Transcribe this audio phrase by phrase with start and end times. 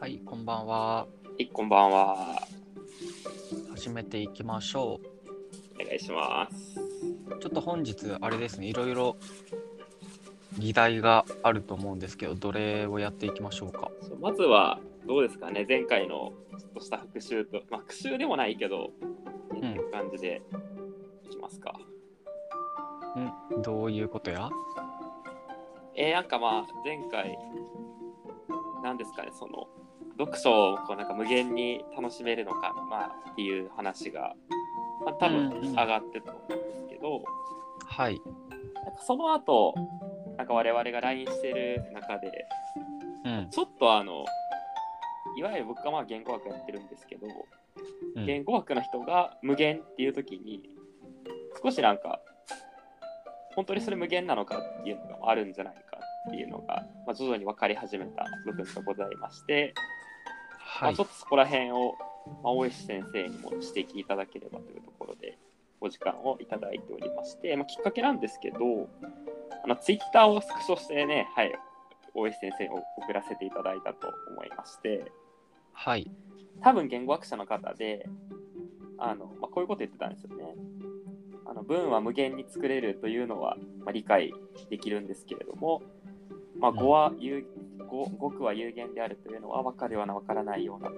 [0.00, 0.76] はい、こんばんは。
[0.76, 1.06] は
[1.38, 2.40] い、こんばんは。
[3.74, 5.00] 始めていきましょ
[5.74, 6.78] お願いします。
[6.78, 7.38] う。
[7.40, 9.16] ちょっと本日、あれですね、いろいろ
[10.56, 13.90] 議題があると思うんですけど、どれをやっていきましょうか？
[14.20, 18.92] まずは、どうですかね、前回のちょっとした復習と、まあ、復習でもないけど、
[19.56, 20.42] っていう感じで
[21.24, 21.74] いきますか。
[23.58, 24.48] んどういうことや？
[25.96, 27.36] えー、なんかまあ、前回、
[28.84, 29.66] なんですかね、その、
[30.18, 34.34] 読書をこうなんか無限に楽しめるのか、まあ、っていう話が、
[35.04, 37.22] まあ、多分うんうん上がってたと思うんですけど、
[37.86, 38.20] はい。
[38.84, 39.74] なんかその後、
[40.36, 42.46] なんか我々が LINE してる中で、
[43.24, 43.50] うん。
[43.50, 44.24] ちょっとあの、
[45.36, 50.68] いわゆる僕がまあ言語学やってるんですけど、うん言語学の人が無限っていう時に、
[51.62, 52.20] 少しなんか、
[53.54, 59.82] 本当にそれ無限なのかっていうのがあるんじゃないかっていうのが、まあ、徐々に分かり始めた部分がございまして、ま
[60.78, 61.04] はいあちょ。
[61.04, 61.94] っとそこら辺を、
[62.42, 65.36] まあ、大石先生にも指摘いただければというところで、
[65.80, 68.58] お時間をいただいておりまして、まあ、きっかけなんですけど、
[69.64, 71.52] あのツイッターをスクショしてね、はい、
[72.14, 75.10] 大石先生に送らせていただいたと思いまして、
[75.72, 76.10] はい。
[76.62, 78.08] 多分言語学者の方で、
[78.98, 80.54] あのまあ、こういうこと言ってたんですよね。
[81.46, 84.34] あの文は無限に作れるというのは、まあ、理解
[84.68, 85.82] できるんですけれども、
[86.58, 87.46] まあ、語は有
[87.88, 90.96] 語語句は有限であるというのは分かるような分からないようなと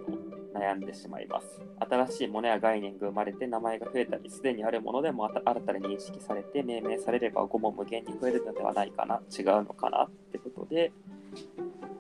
[0.55, 1.61] 悩んでしまいます。
[1.79, 10.93] 新しいものや概念が生まれて名前が増えたり、すでにあるものでも新たに認識されて命名されれば語も無限に増えるのではないかな、違うのかなってことで、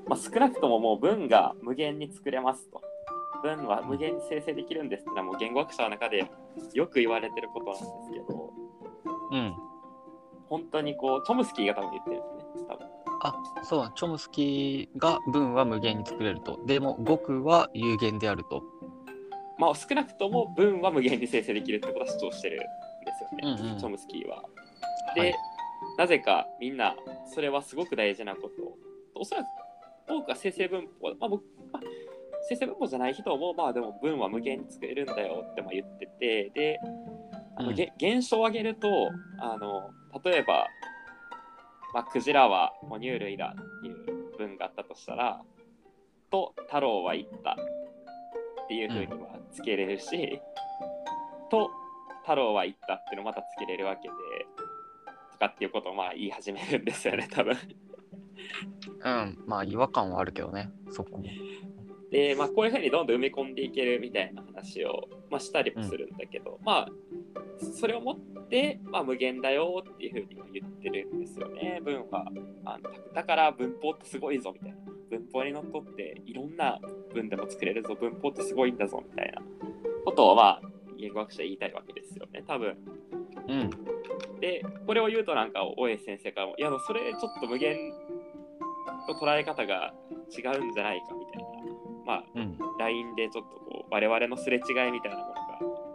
[0.07, 2.83] まあ、少なくとももう文が無限に作れますと。
[3.43, 6.31] 文は無限に生成できるんですってのはもう言語学者の中で
[6.75, 8.53] よく言われてることなんですけど、
[9.33, 9.55] うん。
[10.49, 12.25] 本当にこう、チョムスキーが多分言ってるんで
[12.59, 12.90] すね、多分。
[13.21, 16.59] あ、そうだ、チョムスキーが文は無限に作れると。
[16.67, 18.63] でも、語句は有限であると。
[19.59, 22.65] まあ少なくとも文は無限に生成できるってことは主張してるんで
[23.13, 24.37] すよね、うんうんチョムスキーは。
[24.37, 24.43] は
[25.15, 25.35] で、い。
[25.99, 26.97] なぜかみんな
[27.27, 28.79] それはすごく大事なことを
[29.17, 29.47] おそらく
[30.09, 31.83] 多くは生成文法、まあ僕まあ、
[32.49, 36.81] 生成文法じゃない人もまあでも文は無限に作れるんだよってまあ言っててで
[37.57, 38.89] あの、うんげ現象を挙げると
[39.41, 39.91] あの
[40.25, 40.67] 例えば、
[41.93, 45.41] まあ、クジラは哺乳類だっていう文があったとしたら
[46.31, 47.57] と太郎は言った
[48.65, 50.41] っていうふうにはつけれるし、
[51.51, 51.71] と
[52.23, 54.15] 太郎は言ったっていうのをまたつけれるわけで
[55.33, 57.57] とかっていうことをまあ言い始めるんですよね多分。
[59.03, 59.39] うん。
[59.47, 61.25] まあ、違和感はあるけどね、そこも。
[62.11, 66.89] で、まあ、こういうふうにどんどん埋め込んでいけるみたいな話を、まあ、したりもするんだけど、まあ
[67.79, 72.25] それをもって、まあ、無限だよっていうふうに言ってるんですよね文は。
[72.65, 74.77] あのだから文法ってすごいぞみたいな。
[75.11, 76.79] 文法にのっとっていろんな
[77.13, 79.43] 文でも作れるぞ文法ってすごいんだぞみたいな
[80.05, 80.63] ことをまあ
[80.99, 82.77] 言語学者は言いたいわけですよね多分。
[83.49, 83.71] うん。
[84.41, 87.93] でこれを言うとなんか大江先生からもいやそれちょっと無限
[89.07, 89.93] と捉え方が
[90.31, 91.70] 違うんじゃないかみたいな
[92.11, 92.59] まあうん。
[92.81, 95.41] LINE でちょっとこう我々のすれ違いみたいなものが、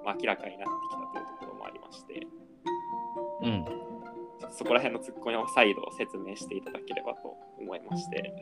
[0.05, 2.25] まあ、明らかになってきたというところもありまして
[3.41, 3.65] うん。
[4.49, 8.33] そこら辺のツッコミを再度説明していただければと思いまして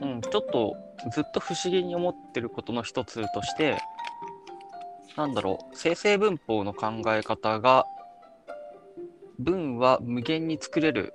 [0.00, 0.76] うん、ちょっと
[1.12, 3.78] ずっと不思議に思ってることの一つとして、
[5.16, 7.86] なんだろう、生成文法の考え方が、
[9.38, 11.14] 文は無限に作れる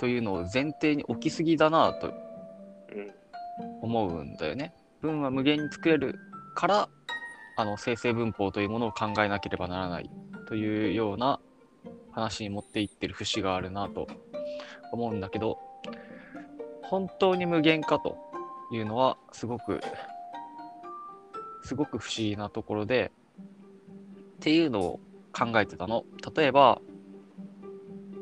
[0.00, 3.12] というのを前提に置きすぎだなとうん
[3.82, 4.72] 思うんだよね。
[5.02, 6.18] 文は無限に作れる
[6.54, 6.88] から、
[7.56, 10.10] あの生成文法というものを考えなければならない
[10.46, 11.40] というような
[12.12, 14.06] 話に持っていってる節があるなと
[14.92, 15.58] 思うんだけど、
[16.82, 18.16] 本当に無限かと
[18.72, 19.80] いうのはすごく、
[21.64, 23.10] すごく不思議なところで、
[24.36, 25.00] っていうのを
[25.32, 26.04] 考えてたの。
[26.36, 26.80] 例えば、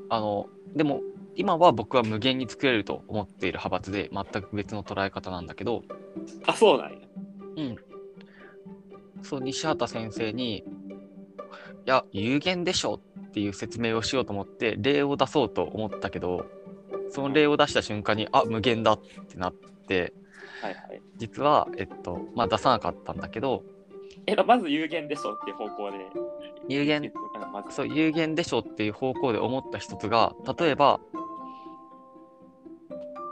[0.08, 1.00] あの、でも
[1.36, 5.82] 今は僕は無限に作れると思っている派閥で全く別の捉え方なんだけど、
[6.46, 6.98] あそうなんや。
[7.56, 7.76] うん。
[9.22, 10.62] そう、西畑先生に、い
[11.86, 16.46] や、有限でしょっていう説明をしようと思って、例を出そうと思ったけど、
[17.10, 19.54] その例を出した瞬間に、あ、無限だってなっ
[19.86, 20.12] て、
[20.60, 21.02] はいはい。
[21.16, 23.64] 実は、えっと、まあ出さなかったんだけど、
[24.26, 25.98] えまず有限でしょっていう方向で。
[26.68, 27.12] 有限、うん
[27.48, 31.00] まずそう、有限でしょっていう方向で思った一つが、例えば、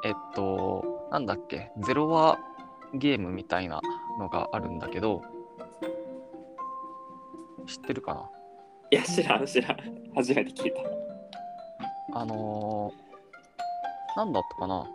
[0.05, 2.39] えっと、なんだっけ、ゼロワ
[2.95, 3.81] ゲームみたいな
[4.19, 5.23] のがあるんだけど、
[7.67, 8.31] 知ってるかな？
[8.91, 9.79] いや知らん知らん。
[10.15, 10.81] 初めて聞いた。
[12.19, 14.87] あのー、なんだったかな？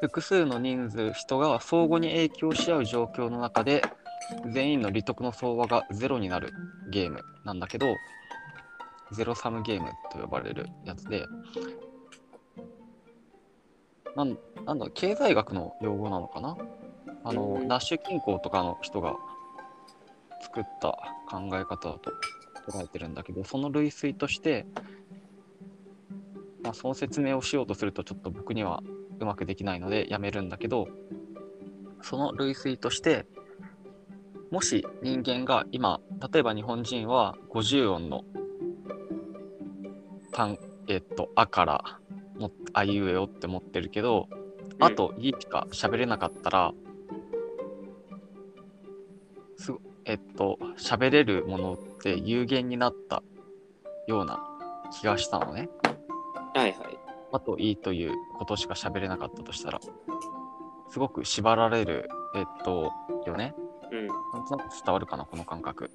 [0.00, 3.82] 複数の人数、人が相互に影響し合う状況の中で、
[4.52, 6.52] 全員の利得の相和がゼロになる
[6.90, 7.94] ゲームなんだけど、
[9.12, 11.24] ゼロサムゲームと呼ばれるやつで、
[14.16, 16.56] なんなんだ、経済学の用語なのかな？
[17.24, 17.68] あの、うん。
[17.68, 19.16] ナッシュ均衡とかの人が
[20.42, 20.98] 作った
[21.28, 22.10] 考え方だと
[22.70, 24.66] 捉えてるんだけど、その類推として、
[26.62, 28.82] まあ、その説明をしようとするとちょっと僕には
[29.20, 30.88] うまくできないのでやめるんだけど、
[32.02, 33.26] その類推として、
[34.50, 36.00] もし人間が今、
[36.32, 38.24] 例えば日本人は50音の
[40.32, 40.58] 単、
[40.88, 41.84] えっと、あから
[42.38, 44.28] もあいうえおって持ってるけど、
[44.80, 46.72] あといしか喋れなかったら、
[49.56, 53.22] すごえっと、喋れるものって有限になった
[54.08, 54.40] ような
[54.98, 55.68] 気がしたのね。
[56.54, 56.99] はいはい。
[57.32, 59.80] あといいということしか喋れなかったとしたら、
[60.88, 62.92] すごく縛られる、えっと、
[63.26, 63.54] よね？
[63.92, 64.06] うん。
[64.06, 64.16] なん
[64.46, 65.90] となく伝わるかな、この感覚。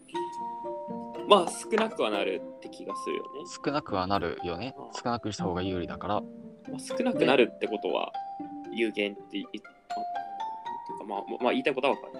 [1.27, 3.29] まあ少なくはなるって気がするよね。
[3.65, 4.75] 少なくはなるよね。
[5.03, 6.21] 少なくした方が有利だから。
[6.21, 8.11] まあ、少なくなるってことは
[8.73, 9.45] 有限ってい、
[11.07, 12.13] まあてまあ、まあ、言いたいことはわかる。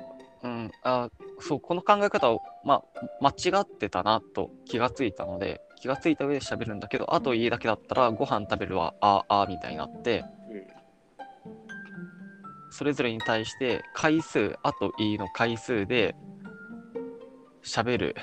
[0.44, 1.10] うん、あ
[1.40, 2.84] そう、この考え方を、ま
[3.22, 10.26] あ、間違ってたなと気がついたので、気がついた上で喋るんだけど、あといいだけだったら、ご飯食べるは、ああみたいになって、
[12.72, 16.16] それぞれに対して回数、あといいの回数で
[17.64, 18.16] 喋る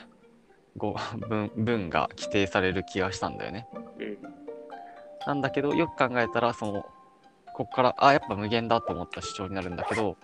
[0.77, 0.95] 語
[1.29, 3.67] 文文が規定される気がしたんだよね。
[5.27, 6.83] なんだけど、よく考えたら、その、
[7.55, 10.17] ここから、あ、やっぱ無限だと思った主張になるんだけど、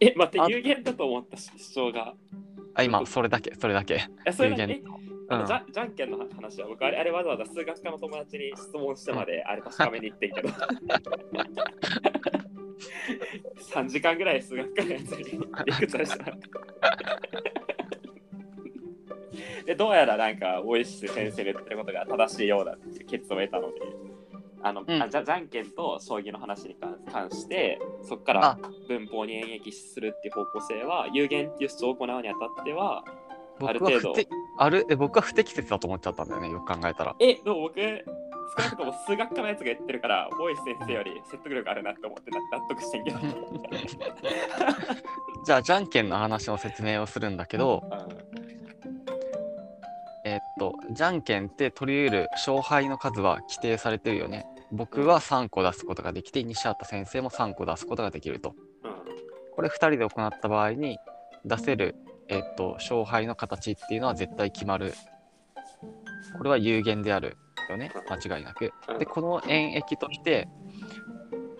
[0.00, 2.14] え、待あって、有限だと思った主張が。
[2.74, 4.08] あ、今、それだけ、それだけ。
[4.24, 4.82] え、それ有限。
[5.28, 10.48] じゃじゃんけんの話は僕あれあれわざわざ数学科の友達に質問してまであれ確かめに行ってんけど。
[13.74, 16.24] 3時間ぐらい数学科のやつに理屈はした
[19.66, 24.07] でどうやらなんか大石先生の言ってることが正しいようだっていう結論を得たので
[24.62, 28.58] あの、うんあじゃじゃんけんと将棋の話に関関してそこかあら
[28.88, 33.04] 文法に演繹するっていう方向性は有限っていう主張を行うにあたっては
[33.60, 34.14] ある程度
[34.58, 37.14] あるえ僕は不適切だと思っちゃったんだよね、よく考えたら。
[37.20, 43.18] え、でも僕、少なくとも数学科のやつが言ってるから、大石先生より説得力あるなって思ってな納得してんけど。
[45.46, 47.82] じゃあ、じゃんけんの話の説明をするんだけど、
[50.28, 54.46] えーっと、じゃんけんって取り得る勝敗の数は規定されてるよね。
[54.70, 58.54] 僕は3個出すことができて、西畑先生も3個出すことができると。
[58.84, 58.92] うん。
[59.54, 60.98] これ2人で行った場合に
[61.46, 61.96] 出せる、
[62.28, 64.92] えーっと、勝敗の形っていうのは絶対決まる。
[66.36, 67.38] これは有限である
[67.70, 68.72] よね、間違いなく。
[68.98, 70.46] で、この演繹として、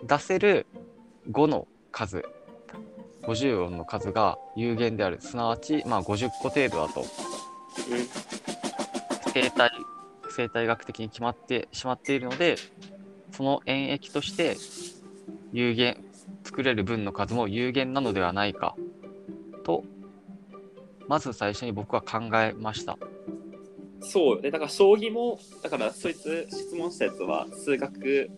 [0.03, 0.67] 出せる
[1.31, 2.23] 5の数、
[3.23, 5.19] 50音の数が有限である。
[5.21, 7.03] すなわち、まあ、50個程度だと。
[9.33, 9.71] 生態
[10.29, 12.55] 生態学的に決まってしまっているので
[13.31, 14.57] その演繹として
[15.51, 16.03] 有限
[16.43, 18.75] 作れる分の数も有限なのではないか
[19.63, 19.83] と
[21.07, 22.97] まず最初に僕は考えました。
[24.01, 28.29] そうでだから将棋もだからそいつ質問したやつは数学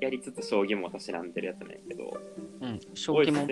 [0.00, 2.20] やりつつ将棋も私なんでるやつなんやけど
[2.60, 3.46] うん将棋も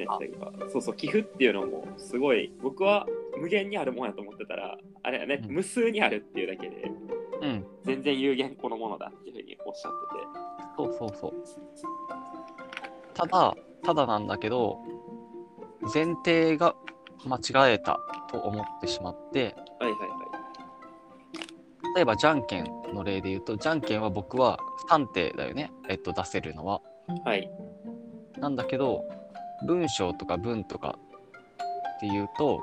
[0.70, 5.54] そうそう寄付っていうのもすごい僕は無限にあるもんやと思ってたらあれやね、うん。
[5.56, 6.90] 無数にあるっていうだけで
[7.42, 7.66] うん。
[7.84, 10.56] 全然有限このものだっていうふうにおっしゃってて。
[10.76, 11.32] そうそうそう
[13.14, 14.78] ただただなんだけど
[15.94, 16.74] 前提が
[17.24, 17.98] 間違えた
[18.30, 20.16] と思ってしまってはいはいはい。
[21.94, 24.58] 例えばじゃんけんの例で言うとじゃんけんは僕は
[24.90, 26.82] 3手だよねえっと出せるのは。
[27.24, 27.50] はい。
[28.38, 29.04] なんだけど
[29.66, 30.98] 文章とか文とか
[31.96, 32.60] っていうと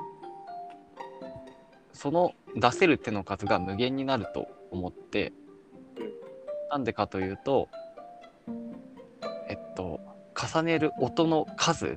[1.94, 5.32] その出せる手の数が無限になると思って
[5.96, 6.12] うん
[6.70, 7.68] なんでかというと
[9.48, 10.00] えっと
[10.36, 11.96] 重ねる音の数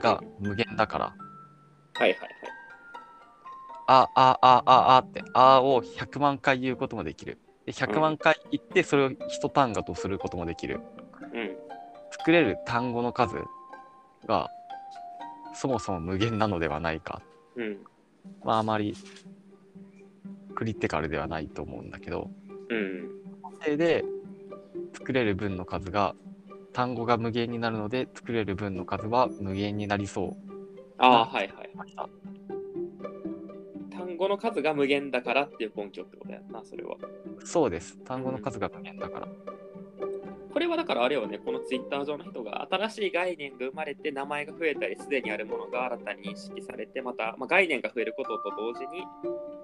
[0.00, 1.14] が無限だから
[1.94, 2.28] はいはいはい。
[3.88, 7.38] あああああってあを100万回言うこともできる。
[7.66, 10.80] で100万回言ってそれを一単語とすることもできる。
[11.34, 11.56] うん。
[12.10, 13.36] 作れる単語の数
[14.26, 14.48] が
[15.54, 17.20] そもそも無限なのではないか。
[17.56, 17.78] うん
[18.44, 18.96] まああまり
[20.54, 22.30] クリティカルではないと思うんだけど、
[22.68, 23.08] うん
[23.62, 24.04] それで
[24.94, 26.14] 作れる分の数が
[26.72, 30.36] 単語が無限になるので作れる分の数は無限になりそう
[30.98, 31.70] ああはいはい。
[33.90, 36.96] 単語の数が無限だからっていう根拠ってことやんなそれは
[37.44, 37.96] そうです。
[38.04, 39.28] 単語の数が無限だから。
[40.52, 49.04] これはだからあれよね、このツイッター上の人が新しい概念が生まれて名前が増えたり、すでにあるものが新たに認識されて、また、まあ、概念が増えることと同時に、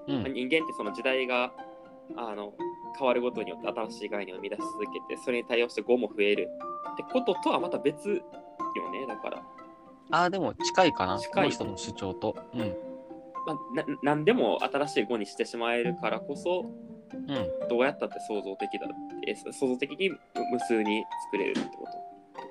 [0.08, 1.52] うんまあ人間ってその時代が
[2.16, 2.54] あの
[2.98, 6.48] 変わることによって新しい概念を生み出し続けて、それに対応して語も増える
[6.94, 9.42] ってこととはまた別よね、だから。
[10.10, 11.18] ああ、でも近いかな。
[11.18, 12.34] 近い人の主張と。
[12.54, 12.60] うん。
[13.46, 16.70] まあ、な何でも新しい語にしてしまえるからこそ、
[17.12, 17.68] うん。
[17.68, 21.84] どうやったって創造的だって、創造的に無数に作れるってこ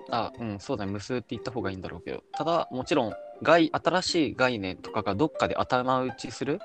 [0.07, 0.15] と？
[0.15, 0.91] あうん、そうだね。
[0.91, 2.23] 無数って言った方がいいんだろうけど。
[2.33, 6.59] ただ、もちろん、概新しい概念とかがどっかで頭打ちする、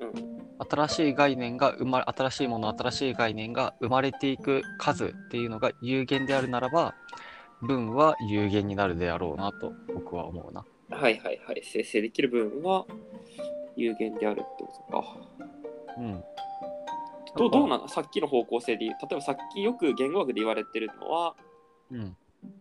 [0.00, 6.94] うん新しい概念が生まれ、新しいもの、新しい概念が生まれていく数っていうのが有限であるならば、
[7.60, 10.64] 文は有限になるであろうなと僕は思うな。
[10.96, 11.62] はいはいはい。
[11.62, 12.86] 生成できる分は
[13.76, 15.16] 有限であるってことか。
[15.98, 16.24] うん。
[17.36, 21.34] どうどうなのさっきの方向性で例えばさっきよく言語学で言われてるのは、
[21.90, 22.16] うん。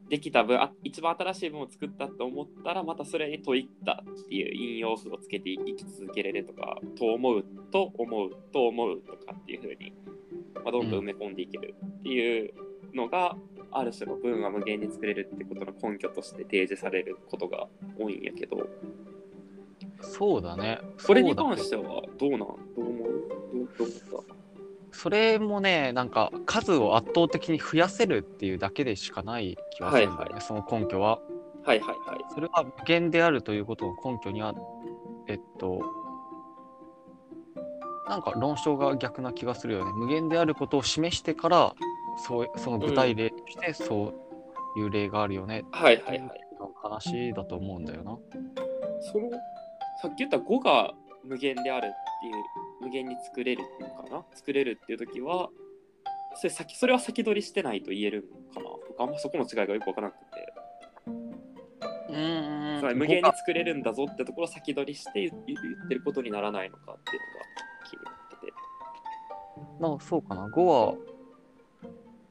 [0.09, 9.93] できた分あ一番新しい文を作ったと思ったらまたそれに問いったっていう引用符をつけて生き続けれるとかと思うと思うと思うとかっていうふうに、
[10.55, 12.53] まあ、どんどん埋め込んでいけるっていう
[12.95, 13.35] のが、
[13.71, 17.67] ある種の文は無限に作れるってことの根拠として提示されることが
[17.99, 18.67] 多いんやけど
[20.01, 20.79] そうだね。
[21.05, 23.07] これに関してはどうなんどう思う
[23.77, 24.44] どう思った？
[24.95, 31.19] それもね、なんか数を圧倒的に増やせるっていうだけでしかない気はするんだよね、はいはいその根拠は。
[31.65, 34.53] はいはいはいそれは無限であるということの根拠には、
[35.27, 35.81] えっと、
[38.07, 39.91] なんか論証が逆な気がするよね。
[39.93, 41.75] 無限であることを示してから、
[42.27, 44.13] そうその具体例としてそ
[44.75, 45.65] ういう例があるよね。
[45.71, 48.17] はいはいはいの話だと思うんだよな。
[49.11, 49.29] その
[50.01, 50.93] さっき言った5が
[51.25, 51.89] 無限であるっ
[52.21, 52.33] ていう
[52.81, 54.25] 無限に作れるのかな？
[54.33, 55.49] 作れるっていう時は
[56.35, 58.75] それ先それは先取りしてないと言えるのかな？
[58.87, 60.53] 僕あんまそこの違いがよく分からなくて、
[61.07, 65.55] うんつまり無限に作れるんだぞってところを先取りして言言
[65.85, 67.45] ってることにならないのかっていうのが
[67.89, 68.53] 気になってて。
[69.79, 70.47] まあそうかな。
[70.47, 70.95] 5は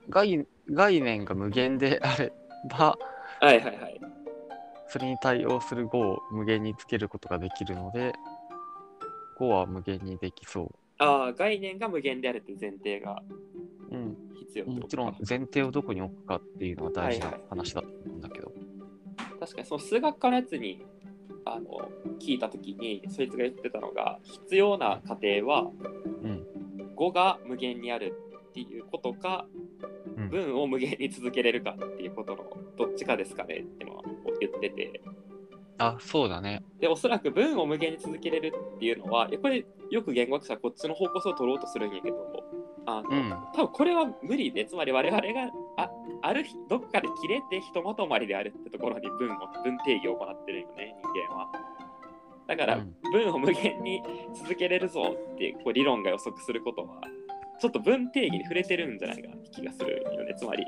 [0.08, 2.32] 概概念が無限であれ
[2.70, 2.98] ば、
[3.40, 4.00] はいはいはい。
[4.88, 8.12] それに対応する5を無限につけることができるので、
[9.38, 13.22] 5は無限にできそああ概念が無限であるっていう前提が
[13.90, 13.94] う。
[13.94, 14.16] うん。
[14.38, 18.52] 必要ってことかもちろん前提をどこに置くかっていうのは大事なはいはい話だと思うんだけど。
[19.40, 20.84] 確かにその数学科のやつに
[21.44, 25.70] あの聞いた時にそいつが言ってたのが必要な過程は
[26.22, 26.46] うん。
[26.96, 28.14] 5が無限にある
[28.50, 29.74] っていうことか、うん
[30.28, 32.44] 文を無限に続けれるかっていうことの
[32.76, 34.02] どっちかですかねってのは
[34.40, 35.00] 言ってて
[35.78, 36.62] あ、そうだね。
[36.80, 42.16] でおそらく文を無限に続けれるっていうのはやっぱりよく言語学者はこっちの方向性を取ろうとするんやけど
[42.86, 43.30] あの、うん。
[43.54, 45.90] 多分これは無理でつまり我々があ
[46.22, 51.48] ある日どっかで切れてひとまとまりであるってところに文を文定義を行ってるよね人間は。
[52.46, 54.02] だから、うん文を無限に
[54.34, 57.00] 続けれるぞっていうこう理論が予測することは
[57.58, 60.34] ちょっと文定義に触れてるんじゃないかなって気がするよね。
[60.36, 60.64] つまり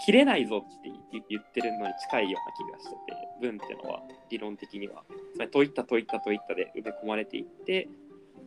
[0.00, 5.04] き切れないぞって言言ってるのに近いような気がしてて文ってのは理論的には。
[5.34, 7.88] つまり問いった問いった問いったで埋め込まれていって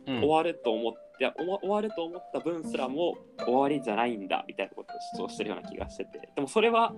[0.06, 0.18] うん。
[0.20, 6.30] 終わると思って、終わると思った文すらも終わりじゃないんだみたいなことを主張してるような気がしてて。
[6.34, 6.94] でもそれは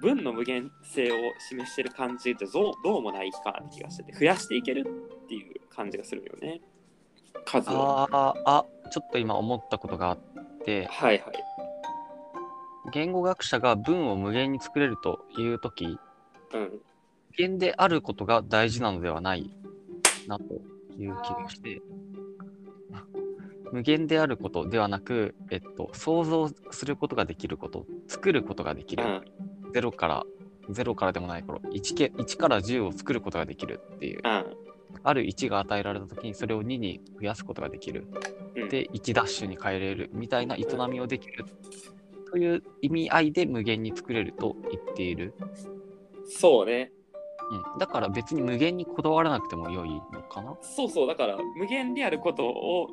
[0.00, 1.14] 文の無限性を
[1.48, 4.86] 示してる感じってどうどうもないかなって気がしてて増やしていける
[5.24, 6.60] っていう感じがするよね。
[7.44, 7.72] 数を。
[7.74, 10.18] あーあ、ちょっと今思ったことがあっ
[10.64, 11.44] て、はいはい。
[12.92, 15.98] 言語学者が文を無限に作れるというとき、うん。
[16.50, 16.80] 無
[17.36, 19.50] 限であることが大事なのではない
[20.28, 20.44] なと
[20.96, 21.82] いう気がして、
[23.72, 29.24] 無限であることではなく、えっと、想像することができること、作ることができる、うん。
[29.72, 30.24] 0から、
[30.70, 34.56] 0からでもない頃1け、1から10を作ることができるっていう、うん。
[35.02, 38.06] ある1が与えられたときにそれを2に増やすことができる。
[38.56, 41.44] うんで、1ダッシュに変えれるみたいな営みをできる
[42.30, 45.34] という意味合いで無限に作れると言っている。
[46.26, 46.90] そうね
[47.50, 50.56] うん、だから別に無限にこだわらなくても良いのかな？
[50.62, 52.88] そうそうだから無限であることを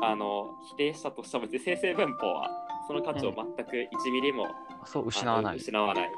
[0.00, 2.50] あの否定したとしても生成文法は
[2.86, 4.48] その価値を全く1ミリも、
[4.84, 5.56] そう、失わない。
[5.58, 6.10] 失わない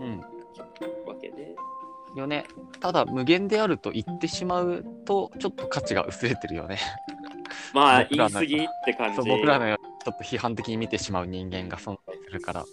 [0.00, 0.20] うん。
[1.06, 1.54] わけで
[2.16, 2.44] よね。
[2.80, 6.78] ただ、無限であると言ってしまうと、ちょっと価値が薄れてるよね。
[7.74, 12.64] まあ言い過ぎって感そうじ僕らのちょっと批判的に見てしまう人間が存在するから。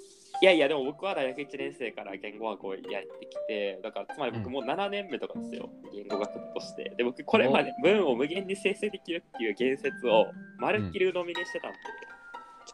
[0.42, 4.52] いやいや、でも僕は大学1年生から言語学をやってきて、だからつまり僕うん。
[4.52, 6.94] もう7年目とかですよ、言語学部として。
[6.98, 10.28] で、僕これまで文を無限に生成できるっていう言説を
[10.60, 11.78] まるっきり鵜呑みにしてたんで、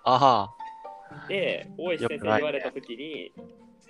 [0.03, 3.31] ああ、で大石先生に言われた時に、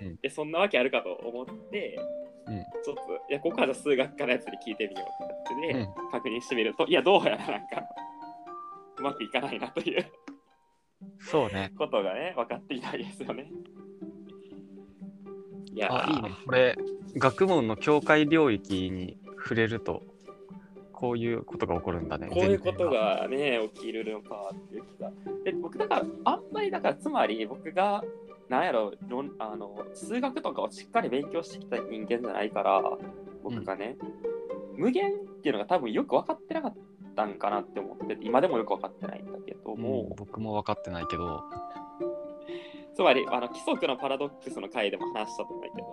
[0.06, 1.98] うんでそんなわけあるかと思って、
[2.46, 7.82] うんちょっといやここはじゃあ数学科のやつに聞いてみようってなってね、うん確認してみるといやどうやらなんか
[8.98, 10.06] うまくいかないなという
[11.18, 11.72] そうね。
[11.78, 13.50] ことがね分かっていないですよね。
[15.74, 16.30] いやあ、いいね。
[16.44, 16.76] これ、
[17.16, 20.02] 学問の境界領域に触れると、
[20.92, 22.28] こういうことが起こるんだね。
[22.28, 25.10] こういうことがね、起きるのかっていう気が。
[25.44, 28.04] で、僕、だから、あんまり、だから、つまり僕が、
[28.52, 32.82] なんやろ論あの、数学とかをしっかり勉強してきた人間じゃないから、
[33.42, 33.96] 僕がね、
[34.76, 36.74] 無限っていうのが多分よく分かってなかっ
[37.16, 41.42] たんかなって思ってて、今でもよく分かってないんだけどうんも、僕も分かってないけど、
[42.94, 45.86] つまり、あの規則のパラドックスの回でも話したと思うけど、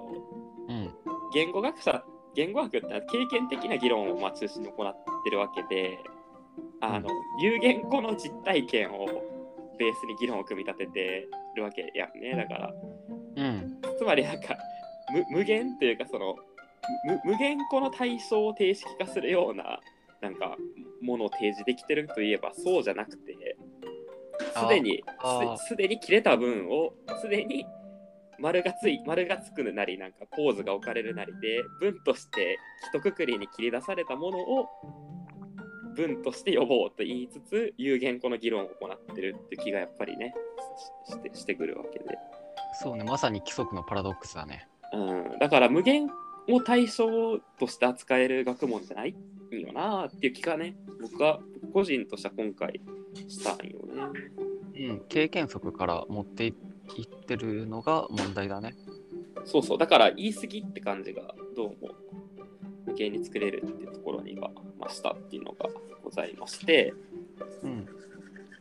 [0.68, 0.94] うん。
[1.34, 2.04] 言語学者
[2.36, 5.98] 言語学ってのは経験的な議論をまあ中心に行ってるわけで
[6.82, 7.10] あの、
[7.42, 9.08] 有言語の実体験を
[9.80, 12.74] ベースに議論を組み立ててるわけやんねだから
[13.36, 13.82] うん。
[13.98, 14.58] つまりなんか
[15.32, 16.36] 無無限というかその
[17.06, 19.80] 無無限語の対象を定式化するような
[20.22, 20.58] なんか
[21.02, 23.56] ものを提示できてるといえばそうじゃなくて
[24.56, 25.04] すでに
[25.58, 27.66] すすでに切れた文をすでに
[28.40, 32.58] 丸がつい丸がつくなりなんかポーズが置かれるなりで文として
[32.94, 34.68] 一括りに切り出されたものを
[36.08, 40.34] 文として呼ぼうと言いつつ有言語の議論を行ってるっていう気がやっぱりね
[41.08, 42.06] ししてしてくるわけで、
[42.82, 43.04] そうね。
[43.04, 44.68] まさに規則のパラドックスだね。
[44.94, 46.10] うん、だから無限
[46.48, 49.14] を対象として扱える学問じゃない
[49.52, 51.40] んよなっていう気がね僕は
[51.74, 52.80] 個人としては今回
[53.28, 53.80] したんよ
[54.74, 54.90] ね。
[54.90, 55.02] うん。
[55.10, 56.54] 経験則から持っていっ
[57.26, 58.76] てるのが問題だね。
[59.46, 61.89] そうそう、だから言い過ぎって感じがどうも
[63.00, 65.70] 無限に作れるっていうところにはましたっていうのが
[66.04, 66.94] ございまして、
[67.64, 67.88] うん。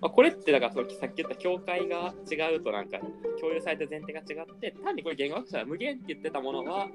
[0.01, 2.99] まあ、これってだからさっき言った境界が違うとなんか
[3.41, 6.87] 共有された前提が違って単にこれ言語学者は無限って言ってたものは、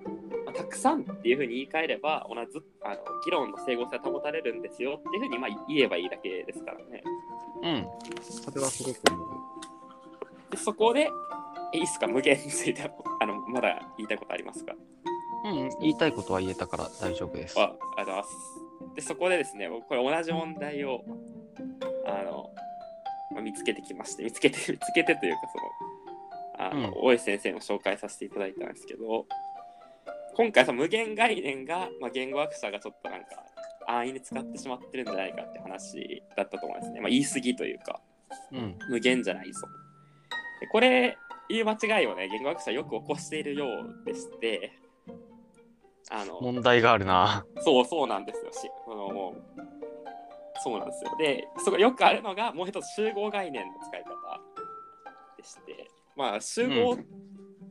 [0.45, 7.03] まあたくさんっていうふうに言い換えれば同じあの議論の整合性が保たれるんですよっていうふうにまあ言えばいいだけですからね。
[7.61, 7.87] うん。
[8.23, 8.97] それはすごく。
[10.51, 11.09] でそこで
[11.73, 12.89] えいいっすか無限については
[13.19, 14.73] あのまだ言いたいことありますか？
[15.43, 15.69] うん。
[15.81, 17.59] 言いたいことは言えたから大丈夫です。
[17.59, 18.29] あありがとうございます。
[18.95, 21.03] で、そこでですね、僕これ同じ問題を、
[22.05, 22.49] あの、
[23.31, 25.39] まあ、見つけてきまして、見つけて、 見つけてというか、
[26.57, 29.25] その、あの、うん大石先生の紹介させていただいたんですけど、
[30.35, 33.43] 今回、その無限概念が、まあ、言語学者がちょっとなんか、
[33.87, 37.01] 安易に使ってしまってるんじゃないかって話だったと思うんですね。
[37.01, 37.99] まあ、言い過ぎというか、
[38.51, 38.77] うん。
[38.89, 39.67] 無限じゃないぞ。
[40.61, 41.17] でこれ、
[41.49, 44.71] いう間違いをね、言語学者よく起こしているようでして、
[46.09, 47.45] あの、問題があるな。
[47.61, 48.51] そうそうなんですよ。
[48.51, 49.61] しあのもう
[50.63, 51.11] そうなんですよ。
[51.17, 54.09] でそこよくあるのがもう一つ集合概念の使い方
[55.37, 56.97] でしてまあ集合っ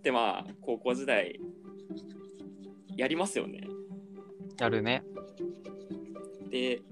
[0.02, 1.38] てまあ高校時代
[2.96, 3.68] やりますよね。
[4.58, 5.02] やるね。
[6.50, 6.82] で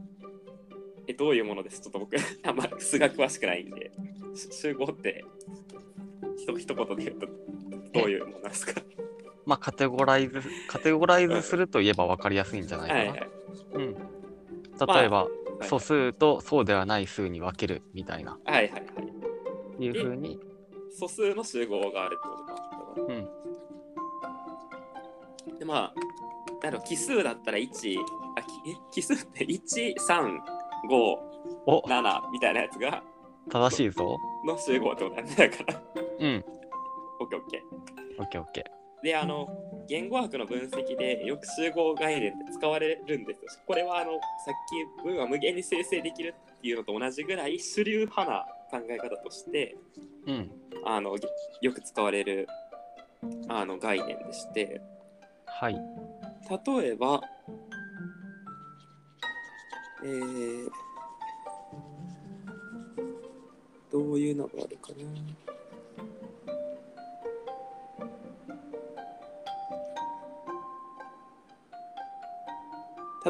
[1.07, 1.81] えどういうものです？
[1.81, 3.91] ちょっと僕 あんま数学詳しくないんで
[4.35, 5.25] し集合って
[6.39, 7.27] ひと一言で言うと
[7.93, 8.81] どういうものなんですか？
[9.51, 13.01] まあ、カテゴライズ、カテゴライズすると言えば分かりやすいんじゃないかな。
[13.01, 13.29] はいはい
[13.75, 13.95] うん。
[13.95, 14.01] 例
[15.07, 15.29] えば、はい
[15.63, 18.79] 素数とそうではない数に分けるみたいな、はいはいは
[19.79, 20.41] いいうふうに、
[20.91, 22.37] 素数の集合があるってこ
[22.97, 23.13] とか。
[25.49, 25.59] うん。
[25.59, 26.01] で、まあ、
[26.51, 27.73] なんだろう奇数だったら1、あ、
[28.91, 30.39] 奇数って1、3、
[30.89, 31.19] 5、
[31.67, 33.03] お、7みたいなやつが
[33.51, 34.17] 正しいぞ。
[34.47, 35.83] の集合ってことなんだから。
[36.21, 36.45] うん。
[37.21, 37.63] オッケーオッケ
[38.19, 38.80] オッケーオッケー。
[39.03, 39.49] で、あの、
[39.89, 43.51] 言語学の分析でよく集合概念って使われるんですよ。
[43.67, 44.19] これはあの、さ
[44.51, 44.55] っ
[45.01, 50.33] き文は無限に生成できるっていうのと同じぐらい主流派な考え方として、ー。
[50.33, 50.51] うん。
[50.85, 51.17] あの、
[51.61, 52.47] よく使われる
[53.49, 54.81] あの概念でして、
[55.47, 55.75] はい。
[55.75, 57.21] 例えば、
[60.03, 60.71] えー、
[63.91, 65.50] どういうのがあるかな。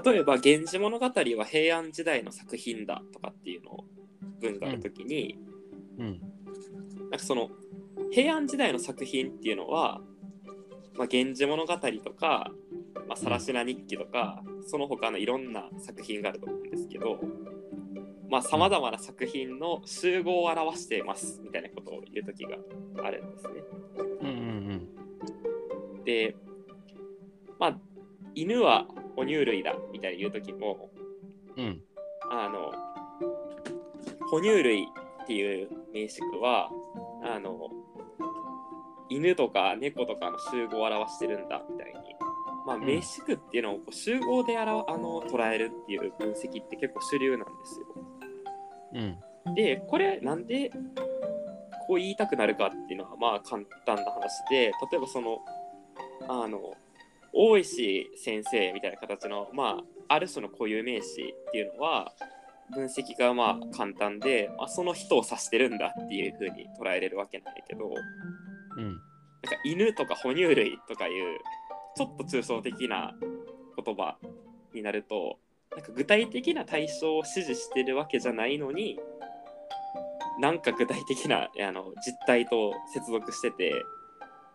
[0.04, 3.84] 例えば「源氏物語」は平安時代の作品だとかっていうのを
[4.40, 5.38] 文があるときに、
[5.98, 6.20] うん。
[7.10, 7.50] なんかその
[8.10, 10.00] 平安時代の作品っていうのは
[10.94, 12.52] 「まあ、源氏物語」とか
[13.08, 17.20] 「まあ、さらしな日記」とか、その他のいろんな作品があると思うんですけど
[18.42, 22.56] さまざ、まな作品の集合を表していますみたいなことを言う時が
[23.04, 23.52] あるんですね。
[24.20, 26.36] うんうんで
[27.58, 27.80] まあ
[28.34, 30.90] 犬は哺乳類だみたいに言う時も
[31.56, 31.64] うん。
[31.64, 31.82] うん。
[32.30, 32.72] あの
[34.30, 36.70] 哺乳類っていう名詞は
[37.24, 37.58] あの
[39.08, 41.94] 犬とか猫とかの集合を表してるんだみたいに、
[42.66, 47.86] まあ、ん名詞句っていうのをこう集合であらあの捉えるっていう分析って結構主流なんですよ。
[49.46, 49.54] うん。
[49.54, 50.70] でこれなんで
[51.86, 55.38] こう言いたくなるかっていうのはまあ簡単な話で例えばその
[56.28, 56.74] あの
[57.32, 62.12] 大石先生みたいな形のまあある種の固有名詞っていうのは
[62.74, 67.90] 分析がまあ簡単で、まあ、その人を指してるんだっていう風に捉えれるわけなんやけど
[68.76, 68.84] うん。
[69.42, 71.38] なんか犬とか哺乳類とかいう
[71.96, 73.14] ちょっと抽象的な
[73.84, 74.16] 言葉
[74.74, 75.38] になると
[75.74, 78.98] なんか具体的な対象を指示してるわけじゃないのに
[80.40, 83.72] なんか具体的なあの実態と接続してて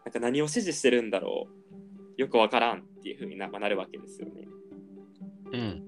[0.03, 1.64] なんか何を指示してるんだろう
[2.17, 4.47] よくわからんっていう風にな,、まあなるわけですよね。
[5.51, 5.83] うん。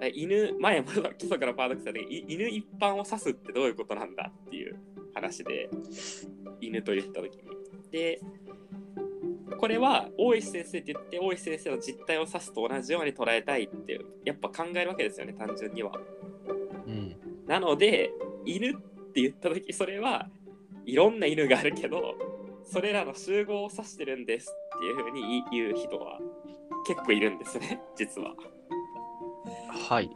[0.00, 4.78] え犬前も 基礎からパードクサでい犬一般を指すってどういうことなんだっていう
[5.14, 5.70] 話で
[6.60, 7.42] 犬と言った時に。
[7.90, 8.20] で
[9.58, 15.92] これは大石先生って言って大石先生の実態を指すと同じように捉えたいってやっぱ考えるわけですよね単純には。
[16.86, 17.16] うん。
[17.46, 18.12] なので
[18.44, 18.74] 犬っ
[19.12, 20.28] て言った時それは
[20.84, 22.14] いろんな犬があるけど
[22.64, 26.18] それらの集合を指してるんですっていうふうに言う人は
[26.86, 28.34] 結構いるんですね 実は。
[29.88, 30.10] はい。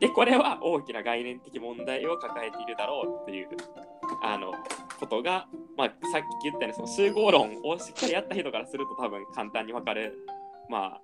[0.00, 3.48] でこれは大きな概念的問題を抱えているだろうっていう
[4.22, 4.52] あの
[5.00, 10.16] ことが、まあ、さっき言ったようにその集合論をしっかりやった人からすると多分簡単に分かる
[10.68, 11.00] まあ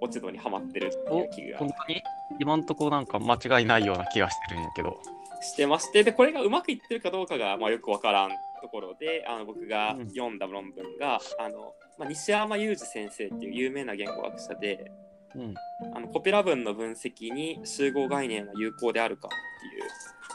[0.00, 2.02] 落ち度にはまってるっていう気が本当に？
[2.38, 4.98] 今んとこなんか間違いないような気がしてるんやけど。
[5.42, 14.90] してましてでこれがうまくいってるかどうかが、まあ、よく分からんところであの僕がうん読んだ論文が、あのまあ、西山裕二先生っていう有名な言語学者で
[15.34, 15.54] うん。
[15.94, 19.82] あのコピュラ文の分析に集合概念は有効であるかっていう、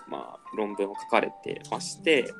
[0.09, 2.31] まあ、論文を書かれてまして、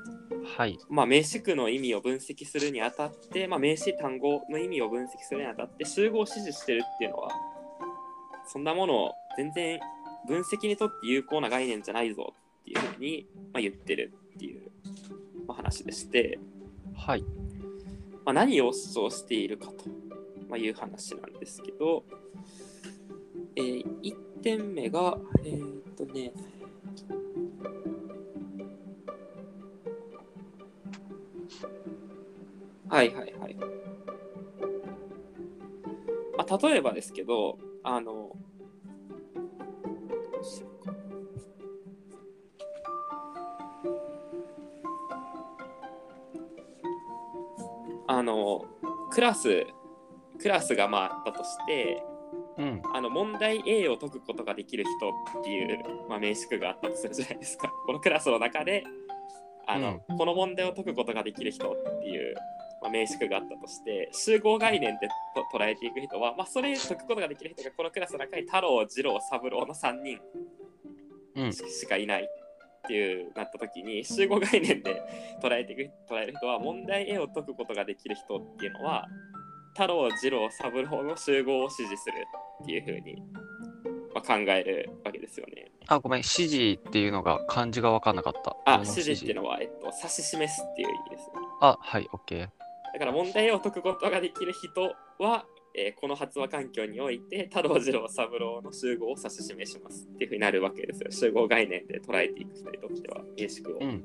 [0.57, 0.77] はい。
[0.89, 7.29] まあ、名詞句の意味を分析するにあたって、まあ、名詞単語の意味を分析するにあたって集合を指示してるっていうのは
[8.47, 9.79] そんなものを全然
[10.27, 14.71] 分析にとって有効な概念じゃないぞっていうふうに、まあ、言ってるっていう、
[15.47, 16.39] まあ、話でして、
[16.95, 17.25] はい。
[18.25, 22.05] まあ、何を主張しているかと、いう話なんですけど、
[23.55, 26.31] えー、1点目が、えーっとね、
[32.87, 33.55] はいはいはい。
[36.37, 38.35] まあ、例えばですけど、あの、
[48.07, 48.65] あの、
[49.11, 49.65] クラス、
[50.39, 52.03] クラスがまああったとして、
[52.57, 52.81] うん。
[52.93, 57.67] あの問題 A を解くことができる人っていう、まあ、名詞句があったとするじゃないですか。
[57.85, 58.83] このクラスの中で
[59.67, 62.35] あの、この問題を解くことができる人っていう、
[62.81, 70.19] まあ、名詞句があったとして集合概念でと捉えていく人は、まあ、それ解くことができる人がこのクラスの中に太郎、次郎、三郎の3人
[71.53, 72.29] しかいない
[72.85, 75.01] っていうなった時に集合概念で
[75.41, 79.07] 捉えていく捉える人は問題 A を解くことができる人っていうのは
[79.75, 82.25] 太郎、次郎、三郎の集合を指示する
[82.63, 83.21] っていうふうに、
[84.13, 85.69] まあ、考えるわけですよね。
[85.87, 86.19] あ、ごめん。
[86.19, 88.55] 指示っていうのが漢字が分かんなかった。
[88.65, 91.33] あ、指示っていうのは、えっと、指し示すっていう意味ですね。
[91.59, 92.39] あ、はい、オッケー。
[92.93, 95.45] だから問題を解くことができる人は、
[95.77, 101.11] えーこの発話環境において太郎次郎三郎の集合を指し示しますっていうふうになるわけですよ。
[101.11, 103.79] 集合概念で捉えていく人にとっては、名詞句を。
[103.81, 104.03] うん。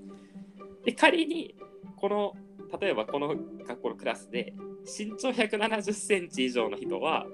[0.84, 1.54] で、仮に、
[1.96, 2.34] この、
[2.80, 4.54] 例えばこの学校のクラスで、
[4.84, 7.26] 身長170センチ以上の人は、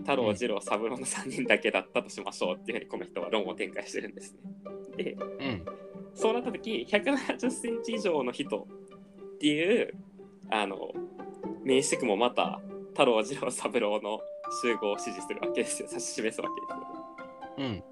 [0.00, 4.40] 太郎次郎三郎の3人だけだったとしましょうっていうふうにこの人は論を展開してるんですね。
[4.96, 5.64] で、うん。
[6.14, 8.66] そうなった時170センチ以上の人
[9.34, 9.94] っていう
[10.50, 10.92] あの
[11.64, 12.60] 名詞句もまた
[12.90, 14.20] 太郎次郎三郎の
[14.62, 17.00] 集合を指示するわけですよ指し示すわけですよ。
[17.58, 17.82] うん。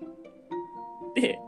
[1.14, 1.38] で、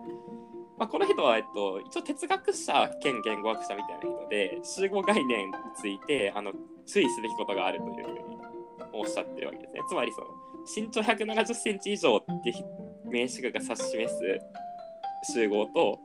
[0.78, 6.52] まあ、この人は、えっと、一応哲学者兼言語学者みたいな人で集合概念についてあの
[6.86, 8.38] 注意すべきことがあるというふうに
[8.92, 9.80] おっしゃってるわけですね。
[9.88, 10.28] つまりその
[10.64, 12.54] 身長170センチ以上って
[13.04, 14.14] 名詞句が指し示
[15.24, 15.98] す集合と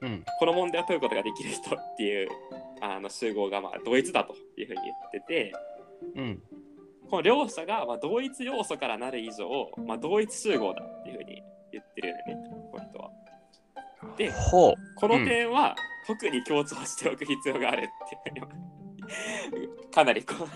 [0.00, 0.24] うん。
[0.38, 2.28] この問題を解くことができる人っていう
[2.80, 5.52] あの集合がまあ同一だというふうに言ってて
[6.16, 6.42] うん。
[7.10, 11.42] この両者がまあ同一要素からなる以上、まあ、同一集合だっていうふうに
[11.72, 12.22] 言ってるよね
[12.72, 13.10] この人は。
[14.16, 14.32] で。
[14.50, 15.74] この点は
[16.06, 20.48] 特に強調しておく必要があるっていうふうにかなりこう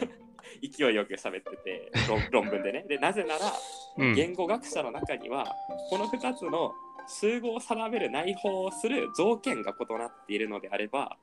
[0.67, 2.85] 勢いよく喋ってて論論文でね。
[2.89, 3.53] でなぜなら
[3.99, 4.15] うん。
[4.15, 5.47] 言語学者の中には
[5.91, 6.73] この2つの
[7.09, 11.17] 集合を定める内包をする条件が異なっているのであれば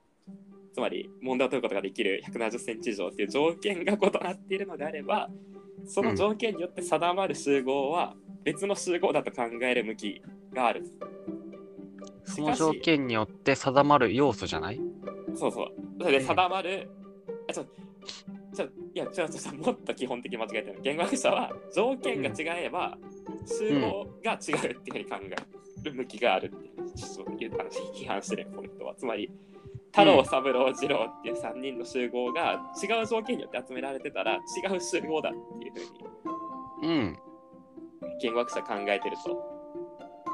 [0.79, 5.29] つつまり問題を解くことができる170センチ以上っていう条件が異なっているのであれば
[5.85, 8.15] その条件によって定まる集合は
[8.45, 10.21] 別の集合だと考える向き
[10.53, 10.85] がある。
[12.23, 14.79] その条件によって定まる要素じゃない？
[15.35, 15.67] そうそう。
[15.99, 16.89] それで定まる、
[17.49, 17.65] あちょ
[18.53, 22.97] ちょいやちょちょちょもっと基本的に間違えてる言語学者は条件が違えば
[23.45, 26.59] 集合が違うっていうふうに考える向きがあるっ
[27.37, 29.29] ていうう話批判してるポイントはつまり
[29.91, 37.17] 太郎三郎次郎っていう3人の集合が違う条件によって集められてたら違う集合だっていうふうにうん。
[38.21, 39.60] 言語学者考えてると。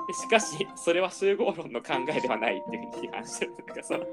[0.08, 3.54] でしかし、それは集合論の考えではないっていうふうに批判してる。
[3.68, 4.06] なんかその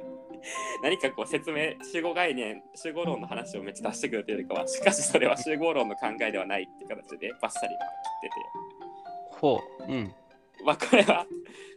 [0.82, 7.88] 何かこう説明、集合概念、集合論の話をめっちゃ出してくるというよりかは、しかしそれは集合論の考えではないっていう形でバッサリまあ
[8.20, 9.92] 切ってほう。
[9.92, 10.14] うん。
[10.62, 11.26] て、 まあこれは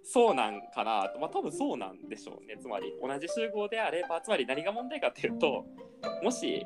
[0.03, 2.57] そうなんかなと、まあ多分そうなんでしょうね。
[2.57, 5.65] つまり同じ集合であれば、つまり何が問題かというと、
[6.23, 6.65] もし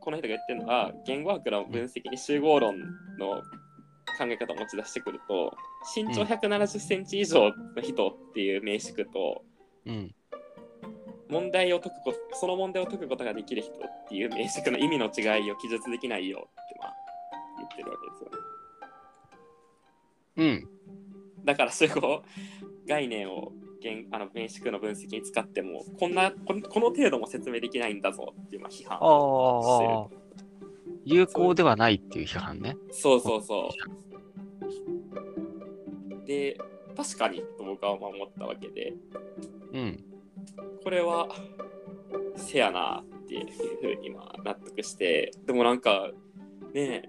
[0.00, 2.78] この人が言ってるのが言語学の分析に集合論
[3.18, 3.42] の
[4.18, 5.56] 考え方を持ち出してくると
[5.96, 9.42] 身長うん170センチ以上の人っていう名詞句と
[9.86, 10.14] うん。
[11.30, 13.76] 問題を解くことその問題を解くことができる人っ
[14.08, 16.94] ていう名詞句の意味の違いを記述できないよってまあ
[17.58, 18.44] 言ってるわけですよね。
[20.36, 20.73] うん。
[21.44, 22.22] だから集合
[22.88, 30.24] 概念を言あの名詞句の分析に使ってもこんなこのこの程度も説明できないんだぞっていうまあ批判をしてる。
[31.06, 32.78] 有効ではないっていう批判ね。
[32.90, 33.70] そうそうそう。
[36.26, 36.56] で、
[36.96, 38.94] 確かにと僕はまあ思ったわけで、
[39.72, 40.02] うん。
[40.82, 41.28] これは
[42.36, 43.46] せやなっていう
[43.82, 46.10] ふうにまあ納得して、でもなんか
[46.72, 47.08] ねえ、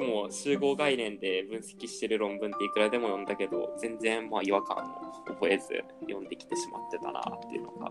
[0.00, 7.90] 僕も集合概念で分析してる論文っていくらでも読んだけど、全然まあ違和感を覚えず読んできてしまってたなっていうのが、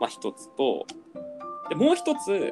[0.00, 0.86] まあ一つと、
[1.68, 2.50] でもう一つ、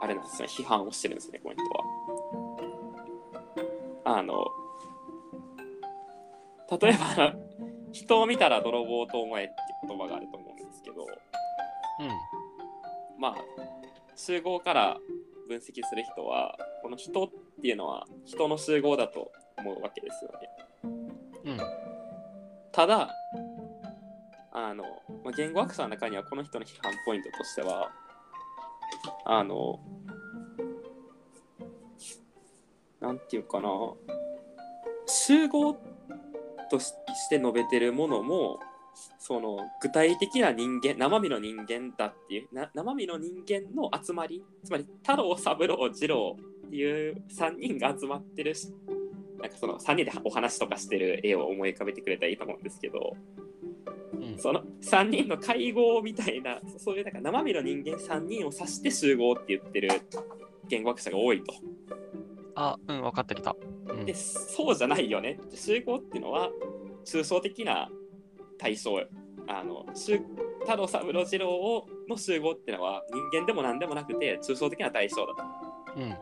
[0.00, 1.62] あれなんですね、批判をしてるんですね、この人
[4.02, 4.18] は。
[4.18, 4.44] あの、
[6.80, 7.34] 例えば
[7.92, 9.54] 人を見たら泥棒と思えって
[9.86, 11.08] 言葉があると思うんですけど、うん。
[13.16, 13.36] まあ、
[14.16, 14.98] 集合から
[15.48, 17.28] 分析する人は、この人っ
[17.60, 20.48] ていうのは人の集合だと思うわけですよね。
[21.44, 21.58] うん。
[22.70, 23.10] ただ、
[24.52, 24.84] あの、
[25.24, 27.90] まあ、言語学者の中にはこの人の批判ポイントとしては、
[29.24, 29.80] あの、
[33.00, 33.68] なんていうかな、
[35.06, 35.76] 集合
[36.70, 38.60] としして述べてるものも、
[39.18, 46.36] その具体的な人間、生身の人間だっていう、な生身の人間の集まり、つまり太郎、三郎、次郎
[46.66, 48.68] っていう3人が集まってるし、
[49.40, 53.16] なんかその3人でお話とかしてる絵を思い浮かべてくれたらいいと思うんですけど、
[54.14, 54.38] うん。
[54.38, 59.90] その3人の会合みたいな、そういうなんか生身の人間3人を指して集合って言ってる
[60.68, 61.54] 言語学者が多いと。
[62.54, 63.54] あ、うん、分かってきた。
[63.88, 65.38] うんで、そうじゃないよね。
[65.54, 66.50] 集合っていうのは、
[67.04, 67.88] 抽象的な
[68.58, 68.98] 対象。
[69.48, 70.20] あの、集
[70.66, 75.44] 太郎三郎次郎をの集合っていうのは人間でも何でもなくて抽象的な対象だと。
[75.96, 76.16] うん。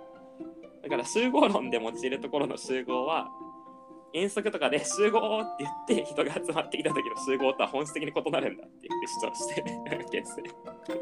[0.85, 3.29] だから集合論で用いるところの集合は
[4.13, 8.89] 遠足とかで集合って言って人が集まってきた時の集合とは本質的に異なるんだって
[9.23, 10.51] 主張してるわけですね。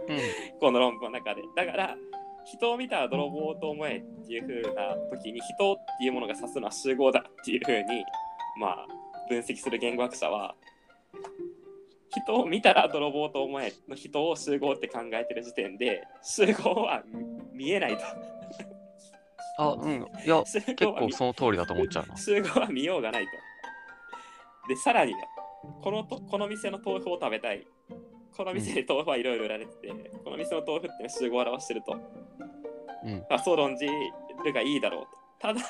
[0.08, 0.58] うん。
[0.60, 1.42] この論文の中で。
[1.54, 1.96] だから
[2.44, 8.04] 人を見たら泥棒と思えっていう風な時に人っていうものが指すのは集合だっていう風に
[8.58, 8.86] まあ
[9.28, 10.54] 分析する言語学者は
[12.10, 17.02] 人を見たら泥棒と思えの人を集合って考えてる時点で集合は
[17.52, 18.02] 見えないと。
[19.58, 20.06] あ、うん。
[20.24, 22.16] いや、 集結構その通りだと思っちゃうな。
[22.16, 23.30] 集合は見ようがないと。
[24.68, 25.14] で、さらに
[25.82, 27.66] このとこの店の豆腐を食べたい。
[28.36, 29.88] この店で豆腐はいろいろ売られてて、
[30.24, 31.92] この店の豆腐って集合を表してると。
[33.04, 35.08] うんまあ、そう論じるがいいだろうと。
[35.38, 35.60] ただ、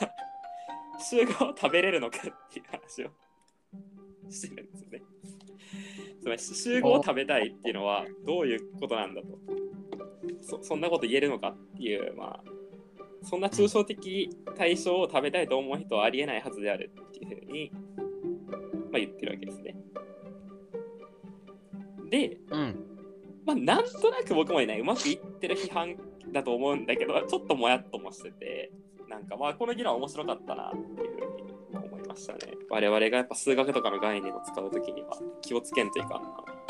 [1.00, 3.10] 集合を食べれるのかっていう話を
[4.30, 5.02] してるんですよね。
[6.20, 9.28] つまり集合を食べたいっていうのはどういうことなんだと。
[10.42, 12.44] そそんなこと言えるのかっていう、まあ、
[13.22, 17.72] そんな抽象的対象を食べたいと思う人はありえないはずであるっていうふうに、
[18.90, 19.76] まあ、言ってるわけですね。
[22.10, 22.86] で、うん。
[23.46, 25.96] まあ、なんとなく僕もね、うまくいってる批判
[26.32, 28.72] だと思うんだけど、ちょっともやっともしてて、
[29.08, 32.40] なんかまあ、この議論面白かったなっていうふうにまあ思いましたね。
[32.70, 36.22] 我々がやっぱ数学とかの概念を使うときには気をつけんといかんなっ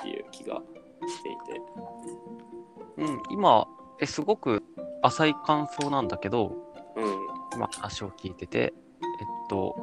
[0.02, 0.62] ていう気が
[1.06, 1.60] していて。
[2.98, 3.22] うん。
[3.30, 3.66] 今、
[4.00, 4.62] え、すごく
[5.02, 6.56] 浅い感想なんだけど、
[6.96, 7.32] うん。
[7.54, 8.72] 今話を聞いてて、えっ
[9.50, 9.76] と、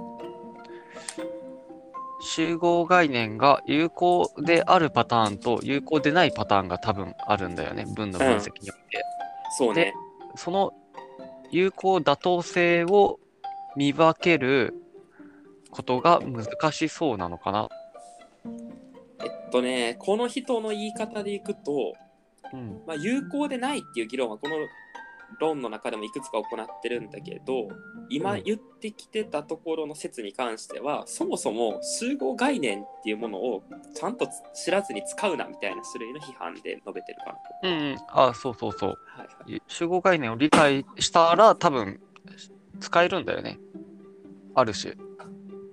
[2.21, 9.03] 集合概念が有効であるパターンと有効でないパターンが多分あるんだよね、文の分析によって。
[9.57, 9.93] そうね。
[10.35, 10.73] その
[11.51, 13.19] 有効妥当性を
[13.75, 14.73] 見分ける
[15.71, 17.69] ことが難しそうなのかな。
[19.23, 21.93] えっとね、この人の言い方でいくと、
[22.51, 22.81] うん。
[22.87, 24.55] まあ、有効でないっていう議論はこの
[25.39, 27.69] 論の中でもいくつか行ってるんだけど
[28.09, 33.63] 今うん言ってきてたところの説に関しては、そもそも集合概念っていうものを
[33.93, 37.39] ちゃんと知らずに使うなみたいな種類の批判で述べてるかなと。
[37.63, 37.97] うん、うん。
[38.07, 38.89] あ、そうそうそう。
[39.05, 41.99] はいはい、集合概念を理解したら多分
[42.79, 43.59] 使えるんだよね。
[44.55, 44.95] ある種。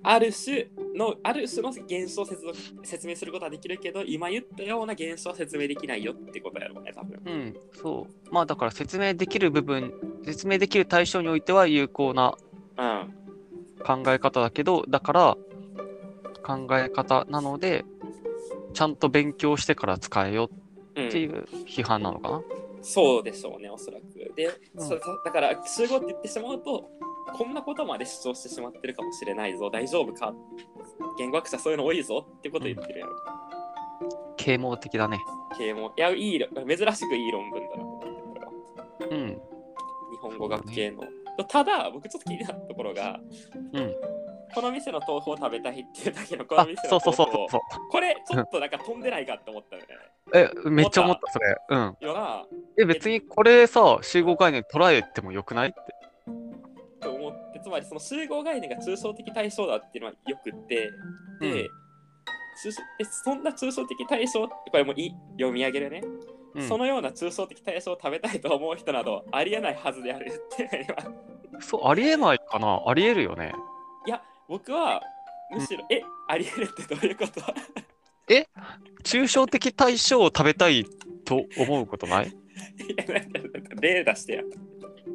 [0.03, 0.67] ある種
[0.97, 2.43] のある種の現象を説
[2.83, 7.21] 説明することはできるけど今言ったような現象は説明できないよってことやろうね多分。
[7.25, 8.33] うん、そう。
[8.33, 9.93] まあだから説明できる部分、
[10.25, 12.35] 説明できる対象においては有効な
[12.77, 13.13] うん
[13.79, 15.37] 考え方だけど、だから
[16.43, 17.85] 考え方なので、
[18.73, 20.49] ちゃんと勉強してから使えよ
[20.95, 22.41] うんっていう批判なのかな。
[22.81, 24.33] そうでしょうね、おそらく。
[24.35, 26.89] で、うんそだから、集合って言ってしまうと、
[27.33, 30.33] こんなことまで主張してしまってるかもしれないぞ、大丈夫か、
[31.17, 33.13] 言語学者そういうの多いぞってこと言ってるやろ。
[34.37, 35.19] 啓蒙的だね。
[35.57, 38.51] 啓蒙いや、いい論、珍しくいい論文だなと思って、これは。
[39.11, 39.27] うん。
[39.29, 39.37] 日
[40.21, 41.03] 本語学系の。
[41.47, 43.19] ただ、僕ちょっと気になったところが、
[43.73, 43.95] うん。
[44.53, 47.61] この店の豆腐を食べたいっていうだけのこのあ店、そうの豆腐をそうそうそう。
[47.89, 49.87] これ、ちょっとなんか飛んでないかって思ったよね。
[50.33, 51.57] え、めっちゃ思った、それ。
[51.69, 51.97] うん。
[51.99, 52.45] よな、
[52.79, 55.79] え、別にこれさ、集合概念捉えてもよくないって。
[57.59, 60.89] と思ってつまりその集合概念が抽象的対象だっていうのはよくってで、
[61.41, 61.67] うんえ
[63.23, 66.01] そんな抽象的対象これもい読み上げるね、
[66.55, 70.87] うん、そのような抽象的対象を食べたいと思う人などありえないはずであるって
[71.53, 72.81] 今そう、ありえないかな。
[72.85, 73.53] ありえるよね。
[74.07, 75.01] いや僕は
[75.51, 77.41] むしろ、えありえるってどういうこと？
[79.03, 80.85] 抽象的対象を食べたい
[81.25, 82.27] と思うことない？
[82.27, 82.31] い
[82.97, 83.39] やなんか
[83.81, 84.41] 例出してや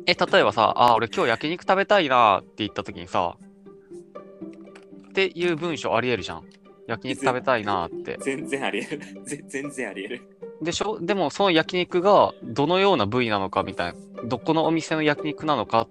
[0.06, 3.36] え、例えばさ、あ、俺今日焼肉食べたいなって言った時にさ、
[5.08, 6.44] っていう文章ありえるじゃん。
[6.88, 8.18] 焼肉食べたいなって。
[8.20, 10.22] 全然ありえるぜ 全然ありえる
[10.60, 10.98] でしょ？
[11.00, 15.88] でもその焼肉がどのような部位なのかみたいな、どこのお店の焼肉なのか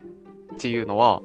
[0.56, 1.22] っていうのは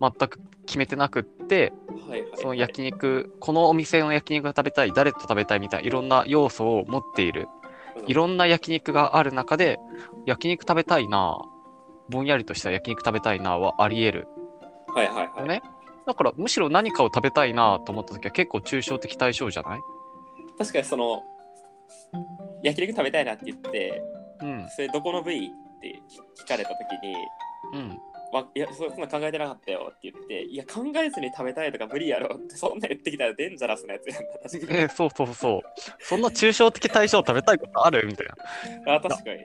[0.00, 7.48] 全く決めてなくって、ーはいはい、はい、その焼肉、このお店の焼肉が食べたい、誰と食べたいみたいないろんな要素を持っている。
[8.06, 9.78] いろんな焼肉がある中で、
[10.26, 11.40] 焼肉食べたいな、
[12.08, 14.28] ぼんやりとした焼肉食べたいなはあり得る
[14.94, 15.62] はいはいはい、よね。
[16.06, 19.80] だからむしろ何かを食べたいなと思った時は結構抽象的対象じゃない？
[20.58, 21.22] 確かにその
[22.64, 24.02] 焼肉食べたいなって言って
[24.40, 24.66] うん。
[24.70, 26.00] それどこの部位って
[26.44, 27.14] 聞かれた時に
[27.74, 27.98] うん。
[28.32, 35.60] わいやそそんな考えてなかったよって言っていや考えずに食べたいとか無理やろってそんな言ってきたらデンジャラスなやつやんな確かにえーそうそうそう。
[36.00, 38.26] そんな抽象的対象を食べたいことあるみたい
[38.84, 38.92] な。
[38.92, 39.40] いあ確かに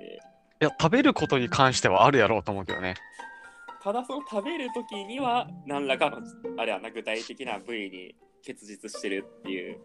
[0.59, 2.95] や、食べることに関してはあるやろうと思うけどね。
[3.83, 6.17] ただその食べる時には何らかの
[6.57, 9.79] あれやな具体的な部位に結実してるっていう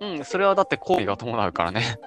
[0.00, 1.98] うん、それはだって行為が伴うからね。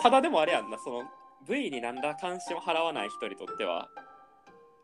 [0.00, 1.02] ただでもあれやんなその
[1.46, 3.88] 部位に何ら関心を払わない人にとっては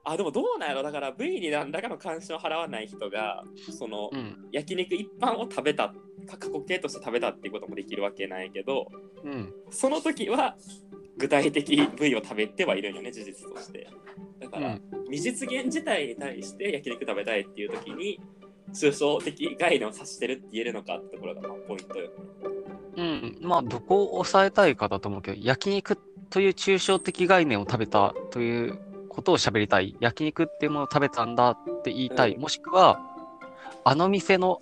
[0.05, 3.45] あでもどうなんやろだから部位に何らかの関心を払わない人が
[3.77, 4.37] そのうん。
[4.53, 5.95] 焼肉一般を食べた
[6.27, 8.87] 過去形として食べたっていうこともできるわけないけど
[9.25, 9.53] うん。
[9.71, 10.57] その時は
[11.17, 13.89] 具体的部位を食べてはいるんよね事実として
[14.41, 14.83] だから、うん。
[15.11, 18.21] 未実現自体に対して焼肉食べたいっていう時に
[18.73, 22.11] 抽象的概念を指してるって言えるのかってところがまあポイントよ
[22.97, 23.39] うん。
[23.41, 25.99] まあ、どこを抑えたいかだと思うけど、焼肉
[26.31, 28.79] という抽象的概念を食べたという
[29.15, 29.97] ことを喋りたい。
[30.01, 32.35] 焼肉っていうものを食べたんだって言いたい。
[32.35, 33.01] うんもしくは、
[33.85, 34.61] あの店の、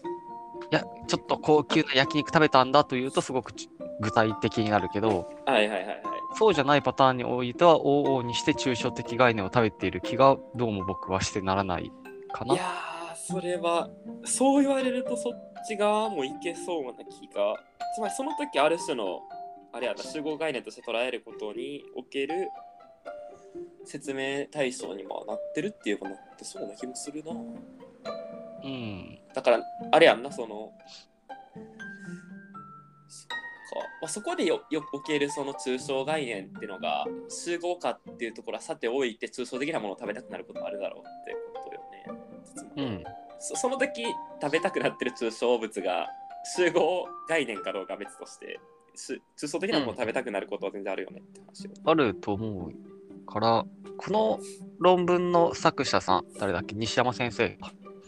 [0.71, 3.69] や、ちょっと高級な焼肉食べたんだというと、すごくち
[4.01, 6.03] 具体的になるけど、はいはいはいはい
[6.35, 11.92] そうじゃないパターンにおいては、往々にして抽象的概念を食べている気が、どうも僕はしてならない
[12.33, 12.55] かな。
[12.55, 13.88] いやーそれは
[14.25, 17.55] そう言われるとそっち側もいけそうな気が
[17.94, 19.21] つまりその時ある種の
[19.73, 22.48] あれやな集合概念として捉えることにおける
[23.85, 27.33] 説明対象にもなってるっていうかなってそうな気もするな。
[27.33, 29.19] うん。
[29.35, 30.73] だからあれやんなその
[33.09, 42.23] そっか、まあ、そこでよよおけるその抽象概念っていうのが集合化っていうところはさておいて抽象的なものを食べたくなることもあるだろうってことよね。
[42.77, 43.05] うん。
[43.38, 44.05] そその時
[44.40, 46.09] 食べたくなってる抽象物が
[46.57, 48.61] 集合概念かどうかは別として
[48.94, 52.73] し抽象的なものを食べたくなることは全然あるよねって話を、あると思う
[53.27, 53.64] から、
[53.96, 54.40] この
[54.79, 56.75] 論文の作者さん、誰だっけ？
[56.75, 57.56] 西山先生。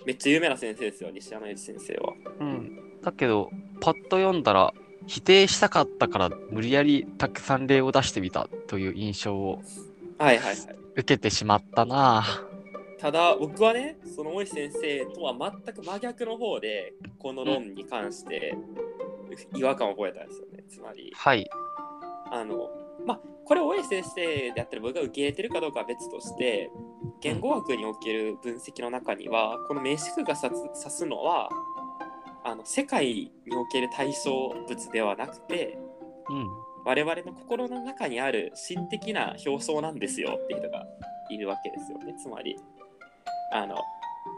[0.05, 2.13] めっちゃ有名な先生ですよ、西山由先生は。
[2.41, 2.79] うん。
[3.03, 3.51] だけど、
[3.81, 4.75] パッと読んだら、
[5.07, 9.61] 否定したかったから無理やりたくさん例を出してみたという印象を
[10.17, 10.57] はいはいはい。
[10.95, 12.25] 受けてしまったな
[12.99, 18.57] ただ僕はねその大石先生とは全く真逆の方でこの論に関して
[19.55, 21.51] 違和感を覚えたんですよねつまりはい。
[22.33, 22.71] あの
[23.05, 26.71] まあこれ大石先生であったら僕が受け入れてるかどうかは別として
[27.21, 31.49] 言語学における分析の中にはこの名詞句が指すのは
[32.45, 35.79] あの世界における対象物ではなくて
[36.31, 36.47] うん。
[36.87, 40.85] 我々の心の中にある心的な表層なんですよっていう人が
[41.31, 42.57] いるわけですよねつまり
[43.53, 43.77] あの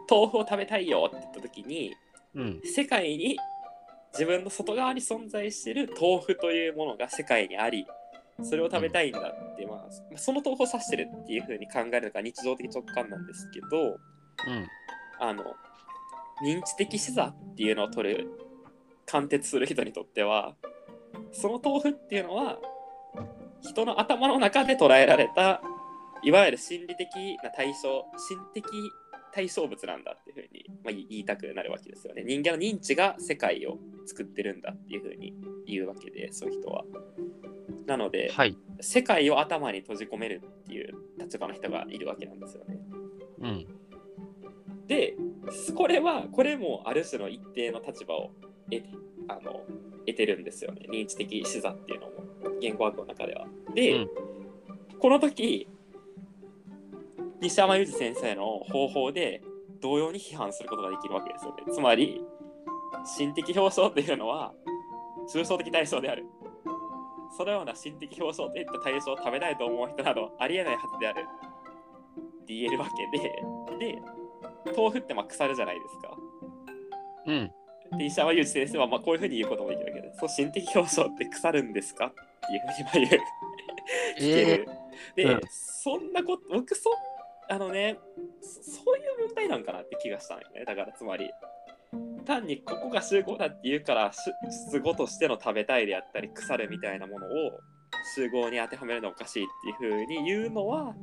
[0.09, 1.92] 豆腐を食べたいよって言った時に
[2.34, 2.61] うん。
[2.64, 3.36] 世界に
[4.12, 7.86] 自分の外側に存在している豆腐というものが世界にあり
[8.43, 13.99] それを食べたいんだって、まあ、その豆腐を指してるっていう風に考えるのが日常的直感なんですけどうん。
[15.18, 15.45] あの
[16.43, 18.28] 認知的視座っていうのを取る
[19.07, 20.55] 貫徹する人にとっては
[21.32, 22.59] その豆腐っていうのは
[23.62, 25.62] 人の頭の中で捉えられた
[26.22, 27.09] いわゆる心理的
[27.43, 28.64] な対象心的
[29.37, 33.76] 対象物なんだっていうふうに、まあ、言いたくなるわけですよね人間の認知が世界を
[34.07, 35.34] 作ってるんだっていうふうに
[35.66, 36.84] 言うわけでそういう人は
[37.87, 38.57] なのではい。
[38.80, 42.78] 世界を頭に閉じ込めるっていう立場の人がいるわけなんですよね
[43.43, 43.66] うん。
[44.87, 45.16] で
[45.74, 48.30] これはこれもある種の一定の立場を
[48.70, 48.89] 得て
[49.28, 49.61] あの
[50.07, 52.12] 得てるんですよね認知的視座っていうのも
[52.62, 53.47] 言語学の中では。
[53.74, 54.09] で、うん
[54.99, 55.68] この時
[57.41, 59.43] 西山裕二先生の方法で
[59.80, 61.72] 同様に批判することができるわけですよね。
[61.72, 62.24] つまり
[63.05, 64.53] 心的表彰っていうのは
[65.32, 66.24] 抽象的対象である。
[67.37, 73.99] そのような心的表彰といった対象を食べたいと思う人などありえないはずであるって言えるわけで、で、
[74.76, 76.16] 豆腐ってまあ腐るじゃないですか。
[77.26, 77.99] うん。
[77.99, 83.22] で、石山裕二先生はまあこういうふうに言うこともできるわけで、そう、心的表彰って腐るんですかっていうふうにまあ言う。
[84.16, 84.68] 聞けえる。
[85.16, 86.93] で、うんそんなこと、僕そん、
[87.49, 87.99] あのね
[88.40, 90.64] そ、そういう問題なんかなって気がしたのよね。
[90.64, 91.30] だからつまり、
[92.24, 94.18] 単にここが集合だって言うから、し
[94.72, 97.30] 集合としての食べたいであったり、腐るみたいなものを
[98.14, 99.47] 集合に当てはめるのはおかしいっ
[99.78, 100.94] ていうふうに言うのは、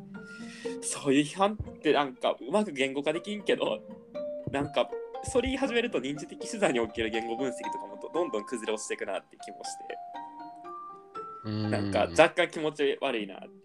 [0.81, 3.81] そういう批判ってなんかうまく言語化できんけど、
[4.51, 4.89] なんか
[5.23, 9.69] それ言い始めると認知的視座における言語分析とかもどどんどん崩れ落ちていくなって気もし
[11.45, 11.69] て、ー。
[11.69, 13.62] なんか若干気持ち悪いなっ。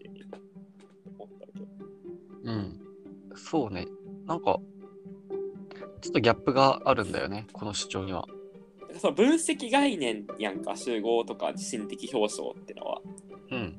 [2.49, 2.79] うん。
[3.35, 3.85] そうね。
[4.25, 4.59] なんか、
[6.01, 8.25] ちょっとギャップがあるんだよね、この主張には。
[8.97, 13.01] その分析概念やんか集合とか心的表彰ってのは
[13.51, 13.77] うん。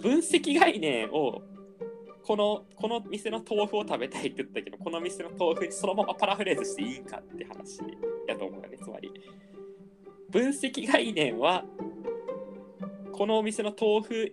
[0.00, 1.42] 分析概念を
[2.22, 7.80] このこの店の豆腐を食べたいって言ったけどこの店の豆腐にそのままパラフレーズしていいんかって話
[8.28, 9.10] やと思うよねつまり
[10.30, 11.64] 分析概念は
[13.12, 14.32] このお店の豆腐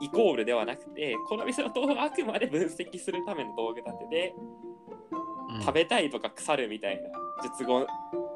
[0.00, 4.34] イコールではなくてこの店の豆腐はあくまで分析するための道具立てで
[5.50, 7.08] うん食べたいとか腐るみたいな
[7.42, 7.86] 術語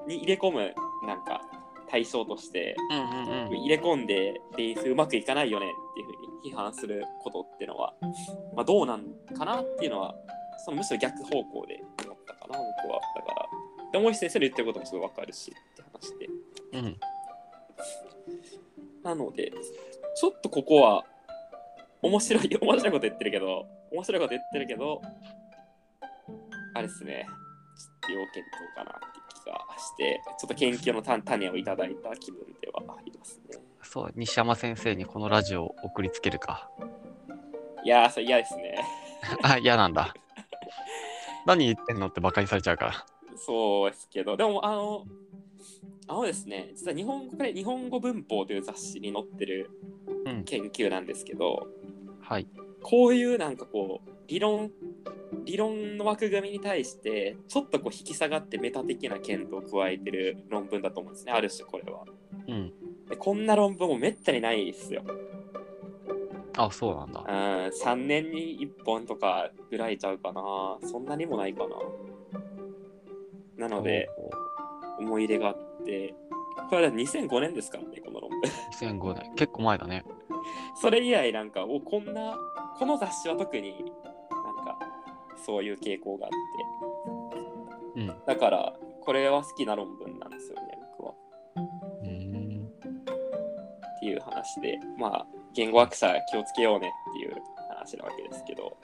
[0.06, 0.74] に入れ込む
[1.06, 1.42] なんか
[1.88, 3.56] 対象としてうんうんうん。
[3.58, 7.94] 入れ込んでベースうまくいかないよねっていうふうに批判することっていうのは、
[8.56, 9.04] まあ、どうなん
[9.36, 10.14] かなっていうのは
[10.64, 13.46] そのむしろ逆方向で思ったかな僕はだから
[13.92, 16.28] で大石先生の言ってることもすごいわかるしって話で
[16.72, 16.96] うん。
[19.02, 19.52] なので
[20.14, 21.04] ちょっとここは
[22.02, 25.00] 面白い面白いこと言ってるけど面白いこと言ってるけど
[26.74, 36.70] あれですねちょっと要検討かなって気がしてちょっと研究の種種をいただいた気分ではありますねそう、西山先生にこのラジオを送りつけるか。
[37.84, 38.82] いやーそれ嫌ですね
[39.42, 40.14] あ、嫌なんだ。
[41.44, 42.92] 何言ってんのってバカにされちゃうから。
[43.36, 45.04] そうですけど、でも、あの、
[46.08, 49.70] あのですね、実は日本語、これ、日本語文法という雑誌に載ってる
[50.24, 51.66] うん研究なんですけど、
[52.32, 52.46] はい。
[52.82, 54.70] こういうなんかこう、理論、
[55.44, 62.04] 理論の枠組みに対して、ちょっとこう引き下がってメタ的な検討を加えてる論文だと思うんですね、ある種これは。
[62.48, 62.72] うん。
[63.10, 65.02] でこんな論文もめったにないですよ。
[66.56, 67.20] あ、そうなんだ。
[67.20, 67.26] うん、
[67.66, 70.78] 3年に1本とかぐらいちゃうかな。
[70.88, 71.66] そんなにもないか
[73.58, 73.68] な。
[73.68, 74.08] なので、
[74.98, 76.14] お思い入れがあって、
[76.70, 78.40] これは2005年ですからね、この論文。
[78.80, 79.34] 2005年。
[79.34, 80.02] 結構前だね。
[80.80, 82.38] それ以来、なんか、おこんな、
[82.78, 84.78] この雑誌は特になんか、
[85.36, 86.30] そういう傾向があっ
[87.94, 88.08] て、うん。
[88.10, 91.14] うだから、これは好きな論文なんですよね、僕は。
[93.96, 98.76] っていう話で、まあ、言語学者気をつけようねっていう話なわけですけど、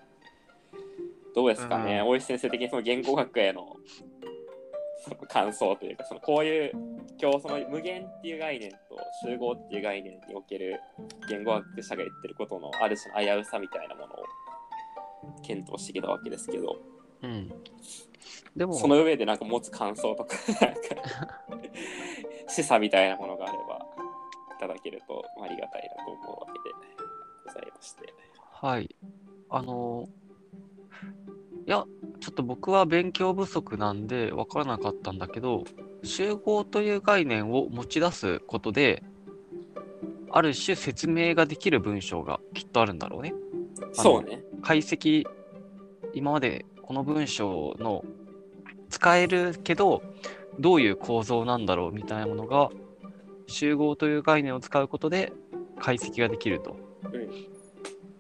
[1.34, 3.76] どうですかね、うん大石先生的にその言語学への
[5.00, 6.72] その感想というか、そのこういう、
[7.20, 8.78] 今日その無限っていう概念と
[9.24, 10.80] 集合っていう概念における
[11.28, 14.24] 言語学者が言ってることのある種の危うさみたいなものを
[15.42, 16.76] 検討してきたわけですけど、
[17.22, 17.52] うん。
[18.56, 20.36] でも、その上でなんか持つ感想とか、
[22.48, 23.86] 示唆みたいなものがあれば
[24.56, 26.74] いただけるとありがたいなと思うわけで
[27.46, 28.12] ございまして。
[28.52, 28.96] はい。
[29.50, 30.08] あの、
[31.66, 31.84] いや、
[32.20, 35.64] ちょっと僕は勉強不足なんで分からなかったんだけど、
[36.02, 39.02] 集合という概念を持ち出すことで、
[40.30, 43.34] ある種説明ができる文章がきっとあるんだろうね。
[43.92, 44.42] そうね。
[44.62, 45.24] 解析、
[46.12, 48.04] 今までこの文章の
[48.90, 50.02] 使えるけど、
[50.58, 52.70] どういう構造なんだろうみたいなものが、
[53.46, 55.32] 集合という概念を使うことで
[55.78, 56.76] 解析ができると。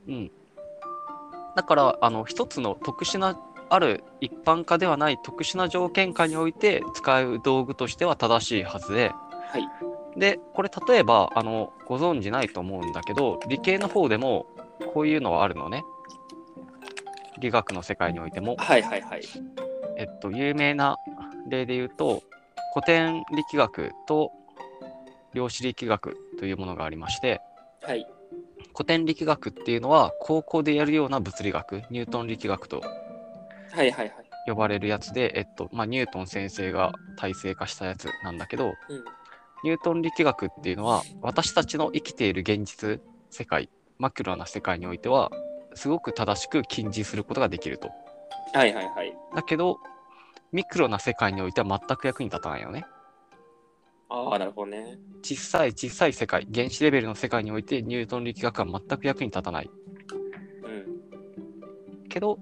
[0.06, 0.14] うん。
[0.14, 0.30] うん。
[1.54, 3.38] だから、あの、一つの特殊な、
[3.70, 9.12] ある一般化ではない特殊な条件下において使う道具としては正しいはずで、
[9.50, 9.68] はい。
[10.18, 14.46] で、これ例えば、あの、ご存知ないと思うんだけど、理系の方でも
[14.92, 15.84] こういうのはあるのね。
[17.40, 18.56] 理学の世界においても。
[18.58, 19.22] はいはいはい。
[19.96, 20.96] えっと、有名な
[21.48, 22.22] 例で言うと、
[22.74, 24.32] 古典力学と
[25.34, 27.40] 量子力学というものがありまして、
[27.82, 28.06] はい。
[28.72, 32.82] 古典力学っていうのは高校でやるような物理学、ニュートン力学と
[33.72, 34.30] はいはいはい。
[34.46, 39.04] 呼ばれるやつで、えっと、まあ、ニュートン先生が体制化したやつなんだけど、うん。
[39.64, 43.00] ニュートン力学っていうのは、私たちの生きている現実
[43.30, 45.30] 世界、マクロな世界においては、
[45.74, 47.90] すごく正しく近似することができると。
[48.54, 49.12] はいはいはい。
[49.34, 49.78] だけど、
[50.52, 52.86] ミクロな世界においては全く役に立たないよね。
[54.08, 54.98] ああ、なるほどね。
[55.22, 59.70] 小さい小さい世界、原子レベルの世界においてニュートン力学は全く役に立たない。
[60.64, 62.08] うん。
[62.08, 62.38] けど、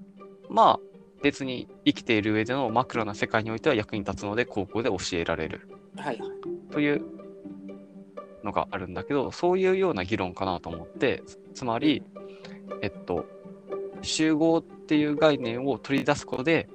[0.48, 0.95] まあ、
[1.26, 6.30] 別に生きている上でのマクロな世界においては役に立つので、高校で教えられるはいはい。
[6.70, 7.02] という
[8.44, 12.04] のがあるんだけど、そういうような議論かなと思って、つつまり、
[12.80, 13.26] えっと、
[14.02, 16.68] 集合っていう概念を取り出すことで、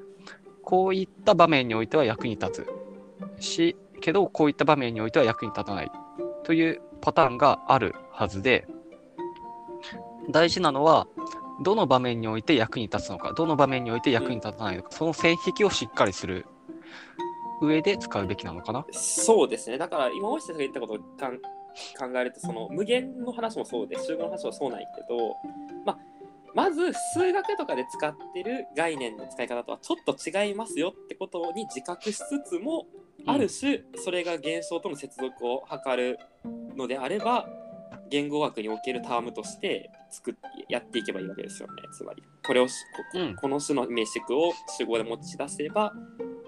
[0.64, 2.66] こういった場面においては役に立
[3.40, 5.92] つし、けど、こういった場面においては役に立たない
[6.44, 8.68] というパターンがあるはずで、
[10.30, 11.08] 大事なのは、
[11.62, 16.46] どの場面において役に立つのか、どの場面において役に立たないのか、その線引きをしっかりする
[17.62, 18.86] 上で使うべきなのかな？
[18.92, 19.78] そうですね。
[19.78, 25.36] だから今、大石先生が言ったことをかん考えると、その無限の話もそうです、集合の話もそうなんやけど、
[25.86, 25.98] ま、
[26.54, 32.88] まず数学とかで使ってる概念の使い方とはちょっと違いますよってことに自覚しつつも、
[33.28, 36.18] ある種それが現象との接続を図る
[36.76, 37.48] のであれば
[38.12, 40.34] 言語学におけるタームとして作っ
[40.70, 42.74] やっていけばいいわけですよねつまりこれをし
[43.14, 45.94] こうんこの種の名詞句を主語で持ち出せば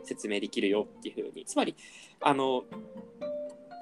[0.03, 1.75] 説明できるよっていうふうにつまり
[2.21, 2.63] あの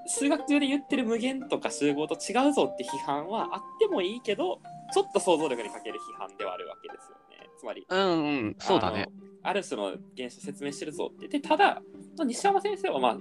[0.07, 4.59] 数学上で言ってる無限とか集合と違うぞって批判はあってもいいけど
[4.93, 9.07] ちょっと想像力に欠ける批判ではあるわけですよねつまりうんうん、そうだね。
[9.43, 11.27] ある種の現象を説明してるぞって。
[11.27, 11.81] で、ただ、
[12.23, 13.17] 西山先生は、まあ、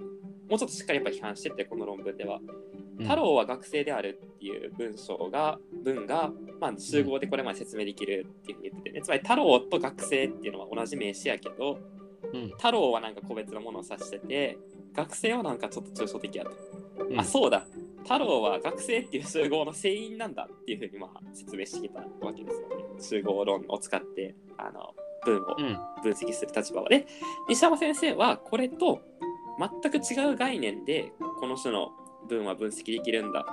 [0.51, 2.39] もうちょっとしっかりやっぱ批判してて、この論文では。
[2.39, 6.31] うん太郎は学生であるっていう文章が、文が、
[6.61, 9.03] まあ、集合でこれまで説明できるっていうふうに言っててね。
[9.03, 11.79] つまり、太郎と学生っていうのは同じ名詞やけど、
[12.35, 14.59] うん太郎はなんか個別のものを指してて、
[14.93, 16.51] 学生はなんかちょっと抽象的やと。
[17.09, 17.67] うんあ、そうだ。
[18.03, 22.85] 太郎は学生っていう集合の成員なんだっていうふうにまあ説明してきたわけですよね。
[23.01, 24.95] 集合論を使ってあの
[25.25, 27.07] 文をうん分析する立場はね。
[27.49, 29.01] 西山先生はこれと
[29.61, 31.91] 全く違う概念でこの種の
[32.29, 33.45] 文は分析できるんだ。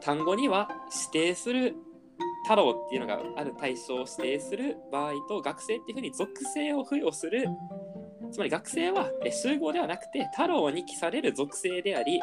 [0.00, 0.68] 単語には
[1.12, 1.76] 指定する
[2.44, 7.46] 太郎っていうのがある対象を指定する場合と学生っていうふうに属性を付与する
[8.30, 12.20] つまり学生はえ集合ではなくて太郎に記される属性であり。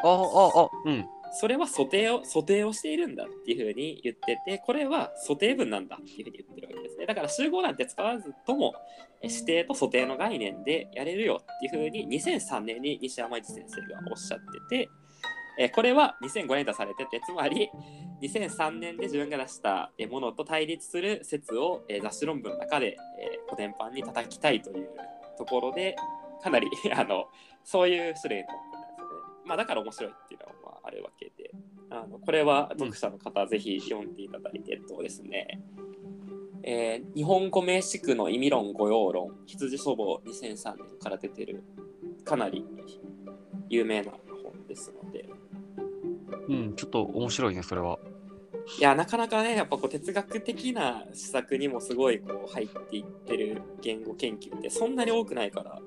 [1.38, 6.55] それは素定を素定をしているんだっていうふうに言っててこれは素定文なんだっていうふうに言っ
[7.06, 8.74] だから集合なんて使わずとも
[9.22, 14.90] 指定と素定の概念でやれるよっていうふうに2003年に西山一先生がおっしゃってて
[15.58, 17.70] えこれは2005年出されててつまり
[18.22, 22.96] 2003年で自分が出したものと対立する説を雑誌論文の中で
[23.46, 24.88] 古典版に叩きたいという
[25.38, 25.96] ところで
[26.42, 27.28] かなり あの
[27.64, 29.24] そういう種類の本なんですよね。
[29.44, 31.50] まあだから面白いっていうのはあるわけで、
[31.90, 35.60] あのこれは読者の方ぜひ読んでいただいて、えっとですね、
[36.66, 41.62] えー日本語名詞句の意味論語用論羊書房2003年から出てる
[42.24, 42.66] かなり
[43.70, 44.10] 有名な
[44.42, 45.28] 本ですので、
[46.48, 47.98] うん、ちょっと面白いね、それは。
[48.78, 55.80] いや、なかなかね、やっぱこう哲学的な施策にもすごいこう入っていってる言語研究ってそんなに多くないから、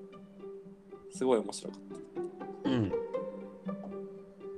[1.11, 2.69] すごい面白かった。
[2.69, 2.89] うん。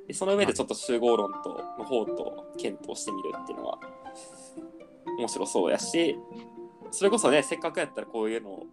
[0.07, 3.79] でその上でちょっと集合論との方と検討してみるっていうのは
[5.17, 6.17] 面白そうやし、
[6.91, 8.67] それこそね、せっかくやったらこういうのを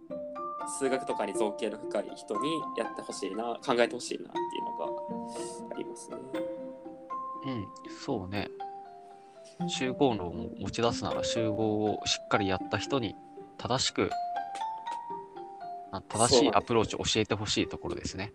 [0.79, 6.17] 数学とかに造形の深い人にやってほしいな、考えてほしいなっていうのがありますね。
[7.45, 7.67] うん、
[8.03, 8.49] そうね。
[9.67, 13.15] 集合論を持ち出すなら集合をしっかりやった人に
[13.57, 14.09] 正しく、
[15.91, 18.33] あ正しいアプローチを教えてほしいところですね。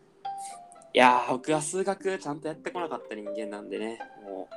[0.93, 4.49] いやー、僕は数学ちゃんとやってこなかった人間なんでね、も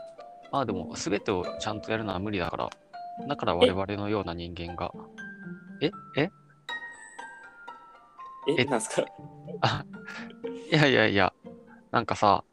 [0.51, 2.69] まあでも、すべてをちゃんとやるのは無理だから、
[3.27, 4.91] だから我々のような人間が、
[5.81, 5.91] え？
[6.15, 6.23] え？
[6.25, 6.31] う、
[8.49, 8.65] え、え？
[8.65, 9.05] なんすか、
[9.61, 9.85] あ、
[10.71, 11.33] いやいやいや、
[11.91, 12.43] なんかさ、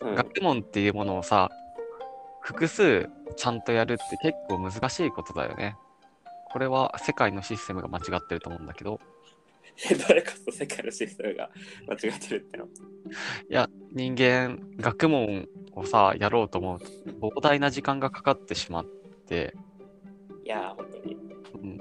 [0.00, 1.50] うん、学問っていうものをさ、
[2.40, 5.76] 複数ちゃんとやるって結構難しいことだよね。
[6.50, 9.00] これは世界のシステムが間違ってると思うんだけど、
[9.90, 11.50] え どれこそ世界のシステムが
[11.88, 12.66] 間違ってるっての？
[12.66, 12.68] い
[13.48, 16.86] や、人間、学問をさ、やろうと思うと、
[17.20, 18.84] 膨大な時間がかかってしまっ
[19.26, 19.54] て、
[20.44, 21.16] いやー、本当に。
[21.62, 21.80] うん、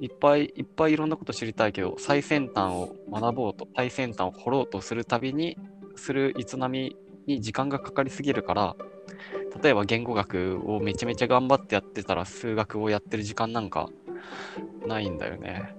[0.00, 5.58] いっぱいいっぱいいろんなこと知りたいけど、最先端を学ぼうと、最先端を掘ろうとするたびに、
[5.96, 8.76] する営みに時間がかかりすぎるから、
[9.62, 13.88] 例えば言語学をめちゃめちゃ頑張ってやってたら、数学をやってる時間なんか
[14.86, 15.74] ないんだよね。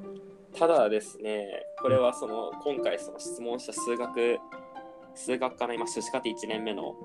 [0.57, 1.47] ただですね、
[1.81, 4.39] これはその今回その質問した数学、
[5.13, 6.95] 数学科の今、修士課程1年目の、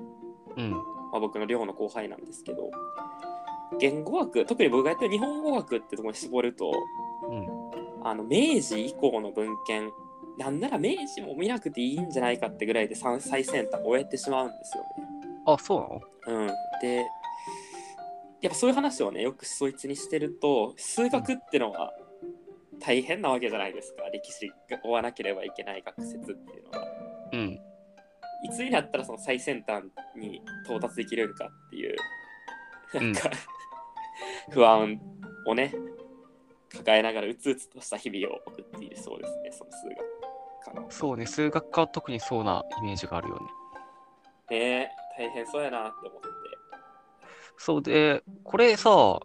[0.57, 0.79] うん、ま
[1.15, 2.71] あ、僕の寮の後輩なんですけど、
[3.79, 6.73] 言語学、特に僕がやってる日本語学ってところに絞ると、
[7.29, 9.91] うん、あの明治以降の文献、
[10.39, 14.89] なんなら明治も見なくていいんじゃないかってぐらいで最最先端を終えてしまうんですよね。
[15.47, 15.77] あ、そ
[16.27, 16.43] うなの？
[16.43, 16.47] うん、
[16.81, 17.07] で
[18.41, 21.93] やっぱそういう話をねよくそいつにしてると数学ってのは
[22.81, 24.03] 大変なわけじゃないですか。
[24.13, 26.87] 歴史が追わなければいけない学説っていうのは。
[27.33, 27.61] うん、
[28.45, 29.85] いつになったらその最先端
[30.17, 31.97] に到達できるんかっていう
[32.95, 33.31] なんか、
[34.51, 35.01] 不安
[35.47, 35.75] をね
[36.77, 39.97] 抱えながらうつうつとした日々を送っているそうですねその数学
[40.65, 40.91] 科の。
[40.91, 43.39] そうね、数学科は特にそうなイメージがあるよ
[44.51, 44.57] ね。
[44.57, 46.29] ね大変そうやなって思って。
[47.59, 49.21] そうで、これさ、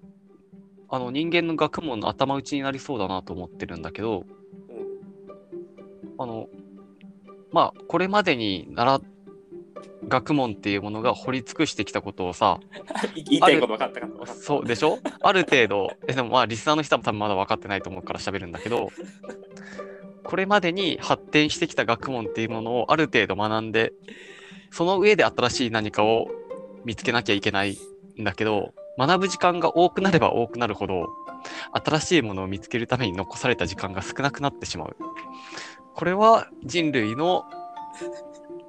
[0.90, 4.26] あの人間の学問の頭打ちになりそうだなと思ってるんだけど、
[4.70, 6.22] うん。
[6.22, 6.48] あの、
[7.52, 9.02] まあ、これまでに習
[10.08, 12.60] 学問っていうものが掘り尽くしてきたことをさ、
[13.16, 15.00] い 言いたいこと分かったかったそうでしょ？
[15.22, 18.90] ある程度、えでもまあ、リスナーの人は多分まだ分かってないと思うから喋るんだけど、
[20.24, 23.94] これまでに発展してきた学問っていうものをある程度学んで、
[24.72, 26.28] その上で新しい何かを
[26.84, 27.78] 見つけなきゃいけない
[28.20, 31.08] んだけど、学ぶ時間が多くなれば多くなるほど、
[31.86, 34.96] 新しいものを見つけるために残された時間が少なくなってしまう。
[35.94, 37.46] これは人類の、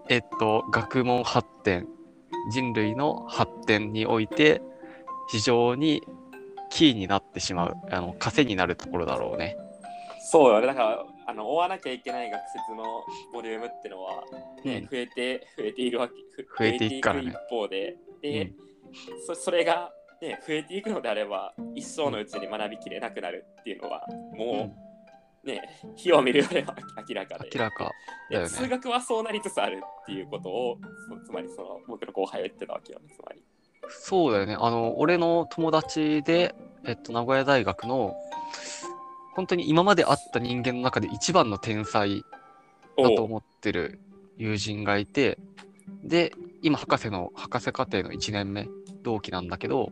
[0.08, 1.86] えっと、学問発展、
[2.50, 4.62] 人類の発展において、
[5.30, 6.02] 非常に
[6.70, 9.56] キーになってしまう、あの、枷になるところだろうね。
[10.30, 10.60] そうよ。
[10.60, 12.84] ね、だから、あの追わなきゃいけない学説の
[13.34, 14.24] ボリュームってのは、
[14.64, 14.82] ねうん。
[14.84, 17.30] 増えて、増えているわけ、ふ増えていくからね。
[17.30, 18.54] 一方で、で、うん。
[19.26, 19.92] そそれが、
[20.22, 24.06] ね、増えていくのであれば、一生のうちに学びきれなくなるっていうのは、
[24.36, 24.87] もう、
[25.44, 26.76] ね、火を見るよりは
[27.08, 27.50] 明らかで。
[27.54, 27.92] 明らか
[28.30, 28.68] だよで数ね。
[28.68, 30.78] 学はそうなりつつあるっていうことを、
[31.20, 33.42] そつまりその僕の後輩は言ってたわけよね、つまり。
[33.88, 34.56] そうだよね。
[34.58, 38.14] あの、俺の友達で、えっと、名古屋大学の、
[39.34, 42.22] 本当に今まで会った人間の中で一番の天才
[42.96, 44.00] だと思ってる
[44.36, 45.38] 友人がいて、
[46.02, 46.32] で、
[46.62, 48.68] 今、博士の、博士課程の1年目、
[49.02, 49.90] 同期なんだけど、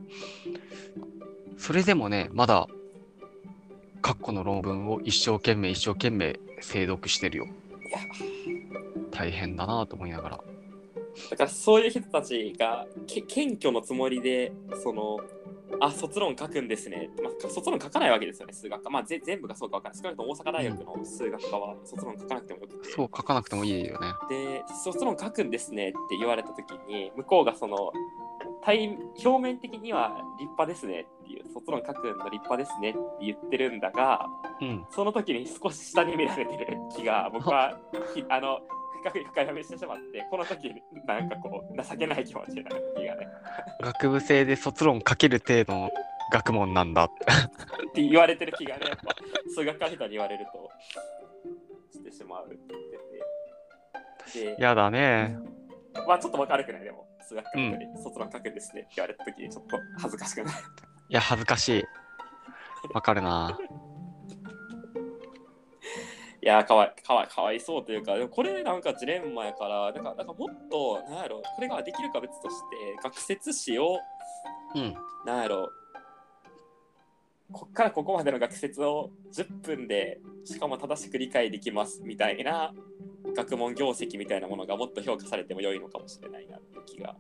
[1.56, 2.66] それでもね、まだ、
[4.06, 7.48] 括弧の論文を一生懸命一生懸命精読してるよ。
[9.10, 10.40] 大変だなと思いながら。
[11.30, 15.18] だからそういう人たちがけ謙虚のつもりでその
[15.80, 24.14] あ卒論書くんですね、まあ、卒論書かないわけですよね数学科まあぜ全部がそうか分からない少なくとも大阪大学の数学科は卒論書かなくてもよくて、そう、書かなくてもいいよね。
[24.28, 27.92] で卒論書くんですねって言われた時に向こうがその
[28.62, 31.06] 対表面的には立派ですね
[31.58, 34.26] 卒論書くの立派ですねって言ってるんだが
[34.60, 34.84] うん。
[34.90, 37.78] その時に少し下に見られてる気が 僕は
[38.14, 38.60] ひあの
[39.02, 40.74] 深く深読みしてしまってこの時
[41.06, 43.28] なんかこう情けない気持ちになる気がね
[43.80, 45.90] 学部生で卒論書ける程度の
[46.32, 47.08] 学問なんだっ
[47.94, 48.02] て。
[48.02, 49.14] 言われてる気がねやっぱ
[49.54, 50.70] 数学科の人に言われると
[51.92, 52.82] してしまうって言っ
[54.32, 55.38] ててでやだね。
[56.06, 56.84] まあちょっとわかるくない？
[56.84, 60.58] でも数学科学で卒論書くんですねって言われた時にちょっと恥ずかしくなる。
[61.08, 61.84] いや、恥ずかしい。
[62.92, 63.58] わかるな。
[66.42, 73.98] いやーかわいかわいかわいそうというか、でもこれなんかジレンマやから、なんかなんかもっと、なんやろ、これができるか別として、学説史を、
[74.74, 74.94] うん。
[75.24, 75.70] なんやろ、
[77.52, 82.72] こっからここまでの学説を10分で、しかも正しく理解できますみたいな
[83.34, 87.16] 学問業績みたいなものがもっと評価されても良いのかもしれないなって気が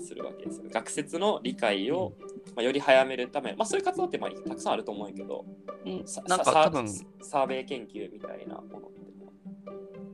[0.00, 0.64] するわけですよ。
[0.70, 2.12] 学説の理解を、
[2.54, 5.44] まあ、より早めるため、まあそういう活動ってまあたくさんあると思うけど、
[5.84, 9.02] うんさなんかさ多分サーベイ研究みたいなものって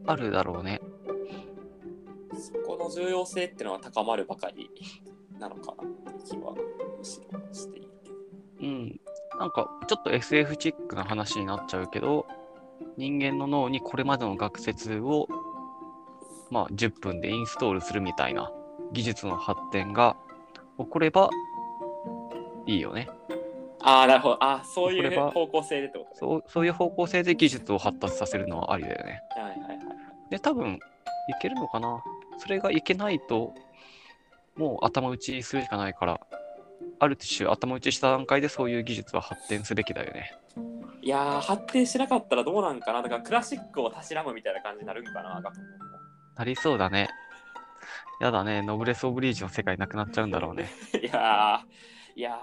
[0.06, 0.80] あるだろうね。
[2.38, 4.70] そこの重要性っていうのは高まるばかり
[5.38, 6.54] なのかなって気は
[6.98, 7.88] むしろしていて。
[8.60, 9.00] うん。
[9.38, 12.26] なんかちょっと SF チックな話になっちゃうけど、
[12.96, 15.28] 人間の脳にこれまでの学説を、
[16.50, 18.50] まあ、10分でインストールするみたいな
[18.92, 20.16] 技術の発展が
[20.78, 21.30] 起これば
[22.68, 23.08] いいよね。
[23.80, 24.44] ああ、なるほど。
[24.44, 26.16] あーそういう方向性でってことね。
[26.18, 29.22] そうそういう方向性で技術を発達させるのはありだよね。
[29.36, 29.78] はいはいはい。
[30.30, 30.78] で、多分い
[31.40, 32.02] けるのかな？
[32.38, 33.54] それがいけないと、
[34.56, 36.20] もう頭打ちするしかないから、
[36.98, 40.34] ある種頭打ちした段階でそういう技術は発展すべきだよね。
[41.00, 43.00] いやー、発展しなかったらどうなんかな？
[43.02, 45.40] だからクラシックをたしらむみたいな感じになるんかな。
[46.36, 47.08] なりそうだね。
[48.20, 50.68] やだね、ノブレス・オブリージの世界なくなっちゃうんだろうね。
[51.00, 52.36] いやー、いやー、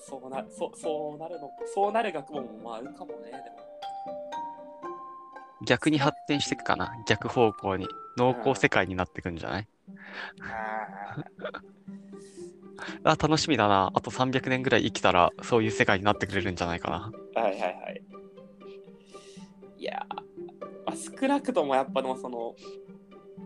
[0.00, 3.60] そそうなそそうなるの、そうなる学問もまああるかもね、でも。
[5.66, 6.90] 逆に発展していくかな。
[7.06, 7.86] 逆方向に。
[8.16, 9.68] 濃厚世界になっていくんじゃない？
[13.04, 13.90] ああ、楽しみだな。
[13.94, 17.12] あと300年ぐらい生きたら、そういう世界になってくれるんじゃないかな。
[17.36, 18.02] ーはいはいはい。
[19.76, 20.14] いやー、
[20.86, 22.54] まあ、少なくともやっぱでもその、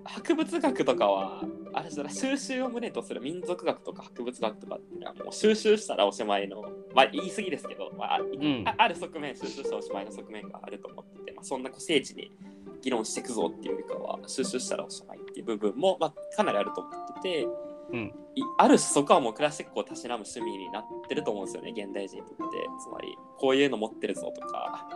[0.05, 1.43] 博物学とかは、
[1.73, 6.63] あれじゃない収集を旨とする民族学とか博物学とかっていうのはもう収集したらおしまいの、
[6.95, 12.31] まあ言い過ぎですけど、まあ、んあある側面、収集したらおしまいの側面があると思ってて、まあ、そんなこう精緻に
[12.83, 17.49] 議論していくぞっていうよりかは、収集したらおしまいっていう部分も、まあ、かなりあると思ってて、
[17.93, 22.45] うんいある種そこはもうクラシックをたしなむ趣味になってると思うんですよね、現代人にとって。
[22.83, 24.89] つまり、こういうの持ってるぞとか、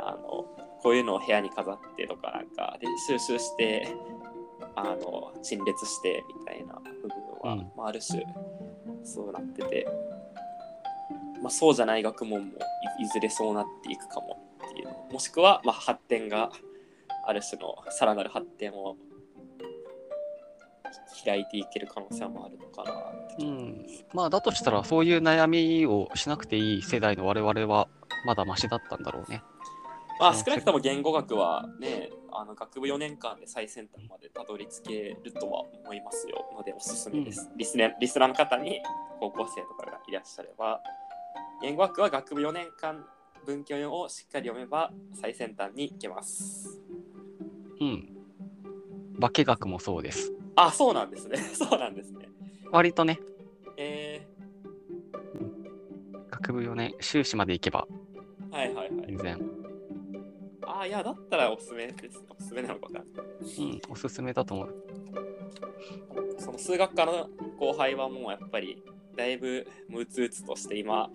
[0.00, 0.44] あの
[0.82, 3.88] こういうのを部屋に飾ってとかなんかで収集して
[4.76, 8.24] あの陳列してみたいな部分は、うんまあ、ある種
[9.04, 9.86] そうなってて、
[11.42, 12.52] まあ、そうじゃない学問も
[13.00, 16.50] いいずれそうなっていくかもっていうのもしくは、まあ、発展が
[17.26, 18.96] ある種のさらなる発展を
[21.24, 23.86] 開いていける可能性もあるのかなってうん。
[24.14, 27.88] まあ、だとしたら、そういう悩みをしなくていい世代の我々は、
[28.24, 29.42] まだマシだったんだろうね。
[30.18, 37.50] まあ少なくとも言語学はね、あの学部4年間で最先端までたどり着けるとは思いますよのでおすすめです。
[37.56, 38.80] リスネリスナーの方に
[39.20, 40.80] 高校生とかがいらっしゃれば、
[41.62, 43.04] 言語学は学部4年間
[43.46, 46.80] 文献をしっかり読めば最先端に行けます。
[47.80, 48.14] うん。
[49.20, 50.32] 化学もそうです。
[50.54, 51.38] あ、そうなんですね。
[51.54, 52.28] そうなんですね。
[52.70, 53.20] 割とね、
[53.76, 54.26] え
[56.30, 59.06] 学部4年、修士まで行けば、ー、はいはいはい。
[59.06, 59.57] 全然、
[60.80, 62.22] あ、いや、だったらおすすめです。
[62.28, 63.02] おすすめなのかない。
[63.02, 64.74] うん、おすすめだと思う。
[66.38, 68.82] その数学科の後輩はもうやっぱり
[69.16, 71.10] だいぶムツうつとして今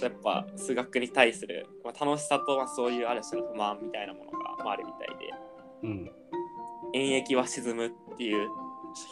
[0.00, 5.34] やっぱ数学に対する、まあ、楽しさとまあそういうある種の不満みたいなものが、まあ、あるみたいで
[5.82, 6.10] うん。
[6.94, 8.48] 「演疫は沈む」っていう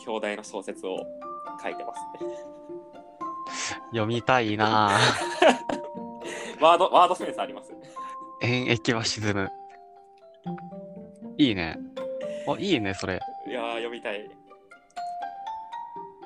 [0.06, 0.96] 表題の小説を
[1.62, 2.36] 書いてますね。
[3.90, 6.60] 読みたいなぁ。
[6.62, 7.72] ワードワードセンスあります？
[8.42, 9.50] 演疫は沈む。
[11.36, 11.78] いいね。
[12.48, 13.20] あ、いいね、それ。
[13.46, 14.28] いやー読みたい。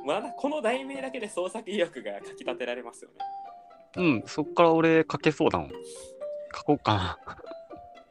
[0.07, 3.17] まあ、この題名だけで創作意欲がかきたてられますよね。
[3.97, 5.71] うん、そっから俺書けそうだもん。
[6.55, 7.19] 書こうかな。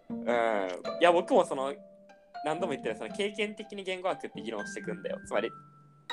[0.09, 1.73] うん、いや僕もその
[2.45, 5.49] 何度も言ってるその経験的に言語学って議論していくんだよつまり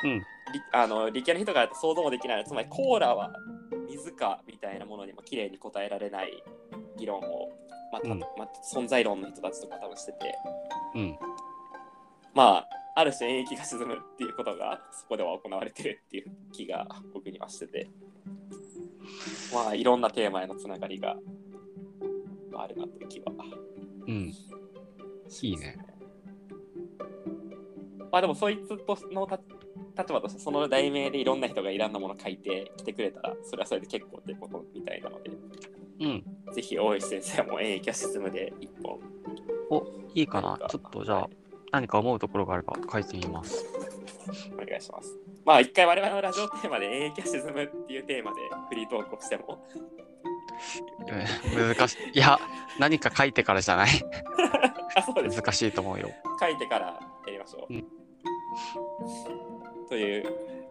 [0.05, 0.19] うん。
[0.19, 0.25] 理
[0.73, 3.33] あの理系の人が想像もできないつまりコーラは
[3.89, 6.43] 水かみたいなものにも綺麗に答えられない
[6.97, 7.49] 議論を、
[7.93, 10.35] まあたうんまあ、存在論の人たちとか多分してて
[10.95, 11.19] うん。
[12.35, 17.89] まあある種演疫が沈むっていうことがそこでは行われてるっていう気が僕にはしてて
[19.53, 21.17] まあいろんなテーマへのつながりが
[22.51, 23.33] まああるなという気は
[24.07, 24.35] うん。
[25.43, 25.79] いいね。
[28.11, 29.41] まあでもそいつとのた
[29.97, 35.31] 立場としてその題名でいろんな人がいろんなもの書いてきてくれたらそれはそれで結構ってことみたいなので
[36.01, 36.25] うん。
[36.53, 38.99] ぜひ大石先生も演疫は沈むで一本
[39.71, 40.69] お、いいかな何。
[40.69, 41.29] ちょっとじゃあ、
[41.73, 43.65] 何か思うところがあれば書いてみます。
[44.55, 45.17] お願いします。
[45.45, 49.65] まあ一回我々のラジオテーマで演劇が沈むっていうテーマでフリートークをしても
[51.01, 52.19] うん難しい。
[52.19, 52.39] いや、
[52.79, 53.91] 何か書いてからじゃない
[54.97, 56.11] あ そうです難しいと思うよ。
[56.39, 56.87] 書いてから
[57.27, 57.75] やりましょう。
[57.75, 57.87] うん
[59.89, 60.25] という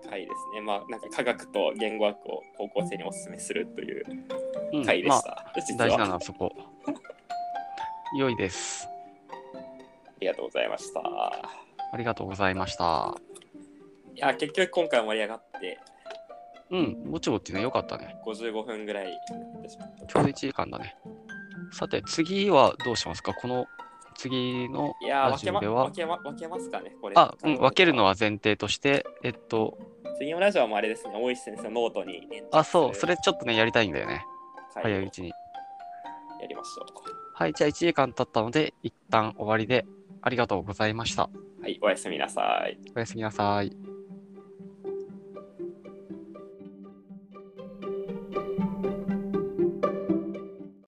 [0.07, 0.61] 回ですね。
[0.61, 4.05] まあなんか科学と言語学を高校生にお勧めするという
[4.73, 5.51] うんまあ、回でした。
[5.55, 6.51] 実大事なはのはそこ。
[8.17, 8.87] 良いです。
[10.07, 11.01] ありがとうございました。
[11.91, 13.15] ありがとうございました。
[14.15, 15.79] いや結局今回盛り上がって
[16.71, 18.15] うん、ぼちぼちね、よかったね。
[18.25, 19.17] 55分ぐらい
[20.07, 20.95] ちょうど1時間だね。
[21.71, 23.33] さて、次はどうしますか？
[23.33, 23.65] この
[24.19, 27.15] 次のいやーラ分けまジオでは分けま分けますかねこれ。
[27.15, 29.77] あ、うん、分けるのは前提として、えっと、
[30.17, 34.25] 次のラジオもあれですね、大石先生のノートに連あ、そう、それれちょっとね、やりたいんだよね。
[34.75, 35.29] 早いうちに。
[35.29, 36.85] やりましょ
[37.33, 39.85] はい、じゃあ1時間経ったので、一旦終わりで、
[40.21, 41.29] ありがとうございました。
[41.59, 41.61] う。
[41.61, 42.77] はい、おやすみなさい。
[42.93, 43.71] おやすみなさい。